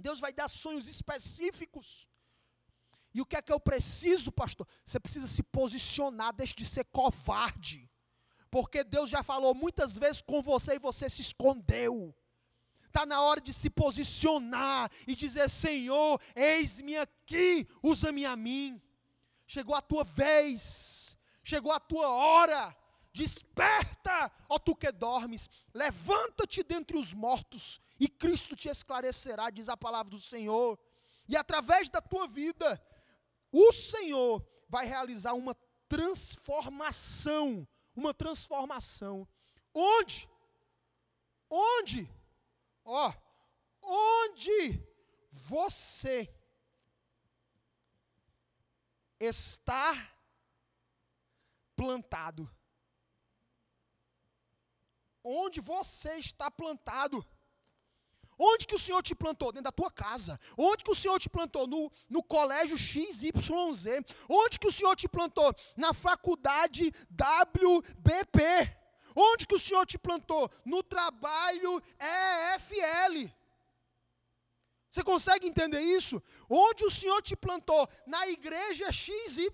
Deus 0.02 0.20
vai 0.20 0.34
dar 0.34 0.48
sonhos 0.48 0.88
específicos. 0.88 2.08
E 3.14 3.22
o 3.22 3.26
que 3.26 3.36
é 3.36 3.42
que 3.42 3.54
eu 3.54 3.60
preciso, 3.60 4.32
pastor? 4.32 4.68
Você 4.84 5.00
precisa 5.00 5.28
se 5.28 5.44
posicionar, 5.44 6.34
deixe 6.34 6.56
de 6.56 6.66
ser 6.66 6.86
covarde. 6.86 7.90
Porque 8.50 8.84
Deus 8.84 9.10
já 9.10 9.22
falou 9.24 9.54
muitas 9.54 9.98
vezes 9.98 10.22
com 10.22 10.42
você 10.42 10.76
e 10.76 10.80
você 10.80 11.10
se 11.10 11.22
escondeu. 11.22 12.16
Está 12.88 13.06
na 13.06 13.22
hora 13.22 13.42
de 13.42 13.52
se 13.52 13.70
posicionar 13.70 14.92
e 15.08 15.16
dizer: 15.16 15.50
Senhor, 15.50 16.20
eis-me 16.36 16.96
aqui, 16.98 17.68
usa-me 17.82 18.26
a 18.26 18.36
mim. 18.36 18.82
Chegou 19.48 19.76
a 19.76 19.82
tua 19.82 20.04
vez, 20.04 21.18
chegou 21.44 21.72
a 21.72 21.80
tua 21.80 22.10
hora. 22.10 22.76
Desperta, 23.14 24.32
ó 24.50 24.58
tu 24.58 24.76
que 24.76 24.92
dormes, 24.92 25.48
levanta-te 25.72 26.64
dentre 26.64 26.98
os 26.98 27.14
mortos, 27.14 27.80
e 28.00 28.08
Cristo 28.08 28.56
te 28.56 28.70
esclarecerá, 28.70 29.50
diz 29.50 29.70
a 29.70 29.78
palavra 29.78 30.10
do 30.10 30.20
Senhor. 30.20 30.80
E 31.28 31.38
através 31.38 31.90
da 31.90 32.02
tua 32.02 32.28
vida, 32.28 32.82
o 33.52 33.72
Senhor 33.72 34.46
vai 34.68 34.86
realizar 34.86 35.34
uma 35.34 35.56
transformação, 35.88 37.68
uma 37.96 38.14
transformação. 38.14 39.28
Onde? 39.74 40.30
Onde? 41.50 42.10
Ó, 42.84 43.14
onde 43.82 44.84
você 45.32 46.34
está 49.20 49.94
plantado. 51.76 52.50
Onde 55.24 55.62
você 55.62 56.16
está 56.18 56.52
plantado. 56.52 57.26
Onde 58.38 58.66
que 58.66 58.76
o 58.76 58.80
Senhor 58.80 59.02
te 59.02 59.16
plantou? 59.16 59.52
Dentro 59.52 59.66
da 59.66 59.72
tua 59.72 59.92
casa. 59.92 60.40
Onde 60.58 60.84
que 60.84 60.92
o 60.92 60.96
Senhor 60.96 61.20
te 61.20 61.30
plantou? 61.30 61.68
No, 61.68 61.92
no 62.10 62.24
colégio 62.24 62.78
XYZ. 62.78 63.34
Onde 64.30 64.60
que 64.60 64.68
o 64.68 64.72
Senhor 64.72 64.96
te 64.96 65.08
plantou? 65.08 65.54
Na 65.76 65.94
faculdade 65.94 66.92
WBP. 67.12 68.42
Onde 69.16 69.46
que 69.46 69.56
o 69.56 69.60
Senhor 69.60 69.86
te 69.86 69.98
plantou? 69.98 70.50
No 70.66 70.82
trabalho 70.82 71.82
EFL. 72.00 73.32
Você 74.90 75.04
consegue 75.04 75.48
entender 75.48 75.82
isso? 75.82 76.22
Onde 76.48 76.86
o 76.86 76.90
Senhor 76.90 77.22
te 77.22 77.36
plantou? 77.36 77.90
Na 78.06 78.28
igreja 78.28 78.92
XYZ. 78.92 79.50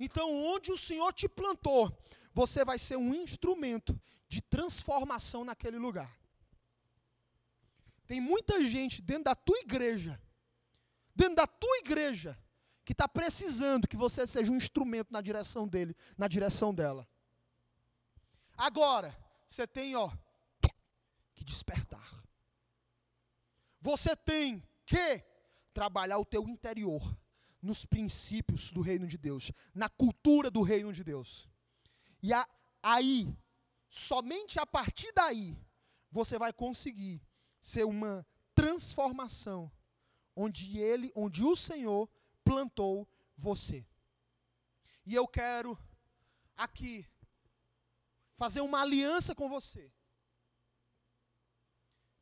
Então, 0.00 0.34
onde 0.46 0.72
o 0.72 0.78
Senhor 0.78 1.12
te 1.12 1.28
plantou, 1.28 1.92
você 2.32 2.64
vai 2.64 2.78
ser 2.78 2.96
um 2.96 3.14
instrumento 3.14 3.98
de 4.26 4.40
transformação 4.40 5.44
naquele 5.44 5.78
lugar. 5.78 6.23
Tem 8.06 8.20
muita 8.20 8.64
gente 8.66 9.00
dentro 9.00 9.24
da 9.24 9.34
tua 9.34 9.58
igreja, 9.60 10.20
dentro 11.14 11.36
da 11.36 11.46
tua 11.46 11.78
igreja, 11.78 12.38
que 12.84 12.92
está 12.92 13.08
precisando 13.08 13.88
que 13.88 13.96
você 13.96 14.26
seja 14.26 14.52
um 14.52 14.56
instrumento 14.56 15.10
na 15.10 15.20
direção 15.20 15.66
dele, 15.66 15.96
na 16.16 16.28
direção 16.28 16.74
dela. 16.74 17.08
Agora, 18.56 19.16
você 19.46 19.66
tem, 19.66 19.96
ó, 19.96 20.10
que 21.34 21.42
despertar. 21.42 22.22
Você 23.80 24.14
tem 24.16 24.62
que 24.86 25.24
trabalhar 25.72 26.18
o 26.18 26.24
teu 26.24 26.48
interior 26.48 27.02
nos 27.60 27.84
princípios 27.84 28.72
do 28.72 28.80
reino 28.80 29.06
de 29.06 29.18
Deus, 29.18 29.50
na 29.74 29.88
cultura 29.88 30.50
do 30.50 30.62
reino 30.62 30.92
de 30.92 31.02
Deus. 31.02 31.48
E 32.22 32.32
a, 32.32 32.48
aí, 32.82 33.36
somente 33.88 34.58
a 34.58 34.66
partir 34.66 35.12
daí, 35.12 35.56
você 36.10 36.38
vai 36.38 36.52
conseguir 36.52 37.20
ser 37.64 37.84
uma 37.86 38.26
transformação 38.54 39.72
onde 40.36 40.78
ele, 40.78 41.10
onde 41.16 41.42
o 41.42 41.56
Senhor 41.56 42.10
plantou 42.44 43.08
você. 43.34 43.86
E 45.06 45.14
eu 45.14 45.26
quero 45.26 45.78
aqui 46.54 47.08
fazer 48.36 48.60
uma 48.60 48.82
aliança 48.82 49.34
com 49.34 49.48
você. 49.48 49.90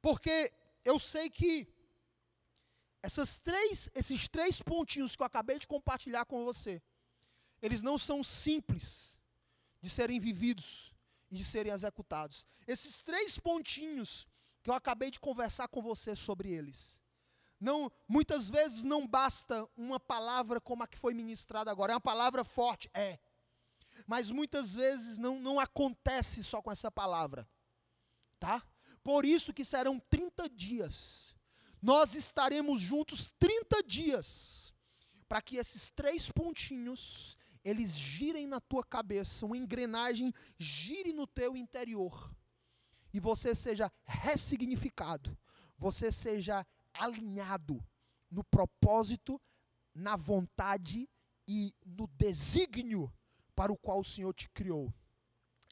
Porque 0.00 0.52
eu 0.84 0.96
sei 1.00 1.28
que 1.28 1.66
essas 3.02 3.40
três, 3.40 3.90
esses 3.96 4.28
três 4.28 4.62
pontinhos 4.62 5.16
que 5.16 5.22
eu 5.22 5.26
acabei 5.26 5.58
de 5.58 5.66
compartilhar 5.66 6.24
com 6.24 6.44
você, 6.44 6.80
eles 7.60 7.82
não 7.82 7.98
são 7.98 8.22
simples 8.22 9.18
de 9.80 9.90
serem 9.90 10.20
vividos 10.20 10.94
e 11.32 11.36
de 11.36 11.44
serem 11.44 11.72
executados. 11.72 12.46
Esses 12.64 13.02
três 13.02 13.40
pontinhos 13.40 14.28
que 14.62 14.70
eu 14.70 14.74
acabei 14.74 15.10
de 15.10 15.18
conversar 15.18 15.68
com 15.68 15.82
você 15.82 16.14
sobre 16.14 16.50
eles. 16.50 17.00
Não, 17.60 17.90
muitas 18.08 18.48
vezes 18.48 18.84
não 18.84 19.06
basta 19.06 19.68
uma 19.76 19.98
palavra 19.98 20.60
como 20.60 20.82
a 20.82 20.86
que 20.86 20.98
foi 20.98 21.14
ministrada 21.14 21.70
agora. 21.70 21.92
É 21.92 21.94
uma 21.94 22.00
palavra 22.00 22.44
forte, 22.44 22.90
é. 22.94 23.18
Mas 24.06 24.30
muitas 24.30 24.74
vezes 24.74 25.18
não, 25.18 25.38
não 25.40 25.60
acontece 25.60 26.42
só 26.42 26.60
com 26.60 26.72
essa 26.72 26.90
palavra. 26.90 27.48
Tá? 28.38 28.64
Por 29.02 29.24
isso 29.24 29.52
que 29.52 29.64
serão 29.64 30.00
30 30.10 30.48
dias. 30.48 31.36
Nós 31.80 32.14
estaremos 32.14 32.80
juntos 32.80 33.32
30 33.38 33.82
dias. 33.84 34.74
Para 35.28 35.40
que 35.40 35.56
esses 35.56 35.88
três 35.90 36.30
pontinhos, 36.30 37.36
eles 37.64 37.96
girem 37.96 38.46
na 38.46 38.60
tua 38.60 38.84
cabeça, 38.84 39.46
uma 39.46 39.56
engrenagem 39.56 40.32
gire 40.58 41.12
no 41.12 41.26
teu 41.26 41.56
interior 41.56 42.30
e 43.12 43.20
você 43.20 43.54
seja 43.54 43.92
ressignificado, 44.04 45.36
você 45.76 46.10
seja 46.10 46.66
alinhado 46.94 47.84
no 48.30 48.42
propósito, 48.42 49.40
na 49.94 50.16
vontade 50.16 51.08
e 51.46 51.74
no 51.84 52.06
desígnio 52.06 53.12
para 53.54 53.72
o 53.72 53.76
qual 53.76 54.00
o 54.00 54.04
Senhor 54.04 54.32
te 54.32 54.48
criou. 54.48 54.92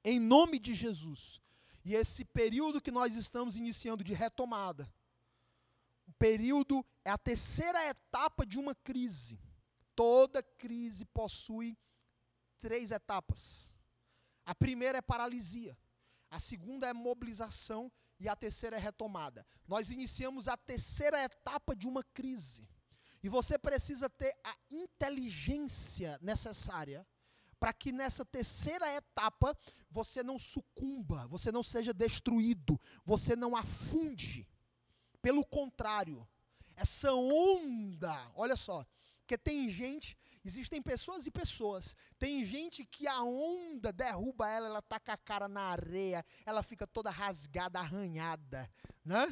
Em 0.04 0.18
nome 0.18 0.58
de 0.58 0.74
Jesus. 0.74 1.40
E 1.82 1.94
esse 1.94 2.24
período 2.24 2.80
que 2.80 2.90
nós 2.90 3.16
estamos 3.16 3.56
iniciando 3.56 4.04
de 4.04 4.12
retomada, 4.12 4.92
o 6.06 6.12
período 6.12 6.84
é 7.02 7.10
a 7.10 7.16
terceira 7.16 7.88
etapa 7.88 8.44
de 8.44 8.58
uma 8.58 8.74
crise. 8.74 9.40
Toda 9.96 10.42
crise 10.42 11.06
possui 11.06 11.78
três 12.60 12.90
etapas. 12.90 13.72
A 14.44 14.54
primeira 14.54 14.98
é 14.98 15.02
paralisia 15.02 15.76
a 16.30 16.38
segunda 16.38 16.86
é 16.86 16.92
mobilização 16.92 17.90
e 18.18 18.28
a 18.28 18.36
terceira 18.36 18.76
é 18.76 18.78
retomada. 18.78 19.46
Nós 19.66 19.90
iniciamos 19.90 20.46
a 20.46 20.56
terceira 20.56 21.22
etapa 21.22 21.74
de 21.74 21.88
uma 21.88 22.04
crise. 22.04 22.68
E 23.22 23.28
você 23.28 23.58
precisa 23.58 24.08
ter 24.08 24.34
a 24.44 24.56
inteligência 24.70 26.18
necessária 26.22 27.06
para 27.58 27.72
que 27.72 27.92
nessa 27.92 28.24
terceira 28.24 28.90
etapa 28.94 29.56
você 29.90 30.22
não 30.22 30.38
sucumba, 30.38 31.26
você 31.26 31.52
não 31.52 31.62
seja 31.62 31.92
destruído, 31.92 32.80
você 33.04 33.36
não 33.36 33.54
afunde. 33.54 34.48
Pelo 35.20 35.44
contrário, 35.44 36.26
essa 36.74 37.12
onda, 37.12 38.32
olha 38.34 38.56
só, 38.56 38.86
porque 39.30 39.38
tem 39.38 39.70
gente, 39.70 40.18
existem 40.44 40.82
pessoas 40.82 41.24
e 41.24 41.30
pessoas. 41.30 41.94
Tem 42.18 42.44
gente 42.44 42.84
que 42.84 43.06
a 43.06 43.22
onda 43.22 43.92
derruba 43.92 44.50
ela, 44.50 44.66
ela 44.66 44.82
tá 44.82 44.98
com 44.98 45.12
a 45.12 45.16
cara 45.16 45.46
na 45.46 45.60
areia, 45.60 46.26
ela 46.44 46.64
fica 46.64 46.84
toda 46.84 47.10
rasgada, 47.10 47.78
arranhada, 47.78 48.68
né? 49.04 49.28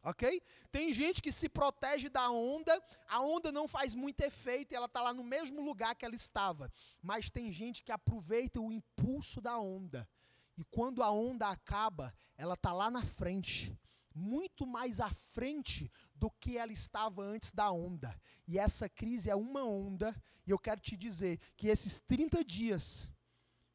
Ok? 0.00 0.40
Tem 0.70 0.94
gente 0.94 1.20
que 1.20 1.32
se 1.32 1.48
protege 1.48 2.08
da 2.08 2.30
onda, 2.30 2.80
a 3.08 3.20
onda 3.20 3.50
não 3.50 3.66
faz 3.66 3.96
muito 3.96 4.20
efeito 4.20 4.72
e 4.72 4.76
ela 4.76 4.86
está 4.86 5.02
lá 5.02 5.12
no 5.12 5.24
mesmo 5.24 5.60
lugar 5.60 5.96
que 5.96 6.04
ela 6.04 6.14
estava. 6.14 6.72
Mas 7.02 7.32
tem 7.32 7.50
gente 7.50 7.82
que 7.82 7.90
aproveita 7.90 8.60
o 8.60 8.70
impulso 8.70 9.40
da 9.40 9.58
onda. 9.58 10.08
E 10.56 10.62
quando 10.62 11.02
a 11.02 11.10
onda 11.10 11.48
acaba, 11.48 12.14
ela 12.36 12.54
está 12.54 12.72
lá 12.72 12.88
na 12.88 13.02
frente, 13.02 13.76
muito 14.14 14.66
mais 14.66 15.00
à 15.00 15.10
frente 15.10 15.90
do 16.14 16.30
que 16.30 16.56
ela 16.56 16.72
estava 16.72 17.22
antes 17.22 17.52
da 17.52 17.70
onda. 17.70 18.14
E 18.46 18.58
essa 18.58 18.88
crise 18.88 19.30
é 19.30 19.34
uma 19.34 19.64
onda, 19.64 20.14
e 20.46 20.50
eu 20.50 20.58
quero 20.58 20.80
te 20.80 20.96
dizer 20.96 21.38
que 21.56 21.68
esses 21.68 22.00
30 22.00 22.44
dias 22.44 23.08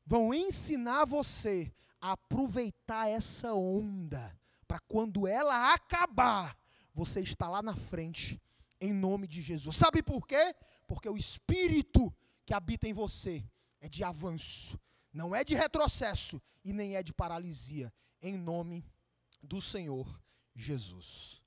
vão 0.05 0.33
ensinar 0.33 1.05
você 1.05 1.73
a 1.99 2.11
aproveitar 2.11 3.07
essa 3.07 3.53
onda 3.53 4.37
para 4.67 4.79
quando 4.79 5.27
ela 5.27 5.73
acabar, 5.73 6.57
você 6.93 7.21
está 7.21 7.49
lá 7.49 7.61
na 7.61 7.75
frente, 7.75 8.41
em 8.79 8.93
nome 8.93 9.27
de 9.27 9.41
Jesus. 9.41 9.75
Sabe 9.75 10.03
por 10.03 10.27
quê? 10.27 10.55
Porque 10.87 11.09
o 11.09 11.17
Espírito 11.17 12.13
que 12.45 12.53
habita 12.53 12.87
em 12.87 12.93
você 12.93 13.43
é 13.79 13.89
de 13.89 14.03
avanço, 14.03 14.79
não 15.11 15.35
é 15.35 15.43
de 15.43 15.55
retrocesso 15.55 16.41
e 16.63 16.73
nem 16.73 16.95
é 16.95 17.01
de 17.01 17.13
paralisia, 17.13 17.91
em 18.21 18.37
nome 18.37 18.85
do 19.41 19.61
Senhor 19.61 20.24
Jesus. 20.55 21.41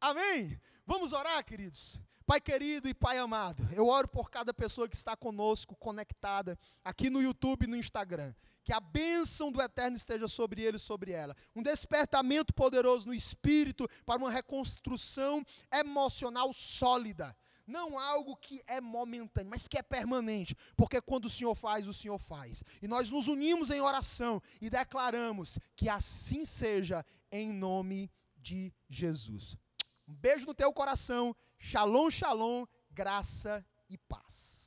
Amém? 0.00 0.60
Vamos 0.86 1.12
orar, 1.12 1.44
queridos? 1.44 2.00
Pai 2.24 2.40
querido 2.40 2.88
e 2.88 2.94
Pai 2.94 3.18
amado, 3.18 3.68
eu 3.72 3.88
oro 3.88 4.06
por 4.06 4.30
cada 4.30 4.54
pessoa 4.54 4.88
que 4.88 4.94
está 4.94 5.16
conosco, 5.16 5.74
conectada, 5.74 6.56
aqui 6.84 7.10
no 7.10 7.20
YouTube 7.20 7.64
e 7.64 7.66
no 7.66 7.76
Instagram 7.76 8.32
que 8.70 8.72
a 8.72 8.80
bênção 8.80 9.50
do 9.50 9.60
Eterno 9.60 9.96
esteja 9.96 10.28
sobre 10.28 10.62
ele 10.62 10.76
e 10.76 10.80
sobre 10.80 11.12
ela. 11.12 11.36
Um 11.56 11.62
despertamento 11.62 12.54
poderoso 12.54 13.08
no 13.08 13.14
espírito 13.14 13.88
para 14.04 14.20
uma 14.20 14.30
reconstrução 14.30 15.44
emocional 15.72 16.52
sólida. 16.52 17.36
Não 17.66 17.98
algo 17.98 18.36
que 18.36 18.62
é 18.66 18.80
momentâneo, 18.80 19.50
mas 19.50 19.68
que 19.68 19.78
é 19.78 19.82
permanente, 19.82 20.56
porque 20.76 21.00
quando 21.00 21.26
o 21.26 21.30
Senhor 21.30 21.54
faz, 21.54 21.86
o 21.86 21.92
Senhor 21.92 22.18
faz. 22.18 22.62
E 22.82 22.88
nós 22.88 23.10
nos 23.10 23.28
unimos 23.28 23.70
em 23.70 23.80
oração 23.80 24.42
e 24.60 24.68
declaramos 24.68 25.58
que 25.76 25.88
assim 25.88 26.44
seja, 26.44 27.04
em 27.30 27.52
nome 27.52 28.10
de 28.40 28.72
Jesus. 28.88 29.56
Um 30.08 30.14
beijo 30.14 30.46
no 30.46 30.54
teu 30.54 30.72
coração, 30.72 31.36
shalom, 31.58 32.10
shalom, 32.10 32.66
graça 32.90 33.64
e 33.88 33.96
paz. 33.96 34.59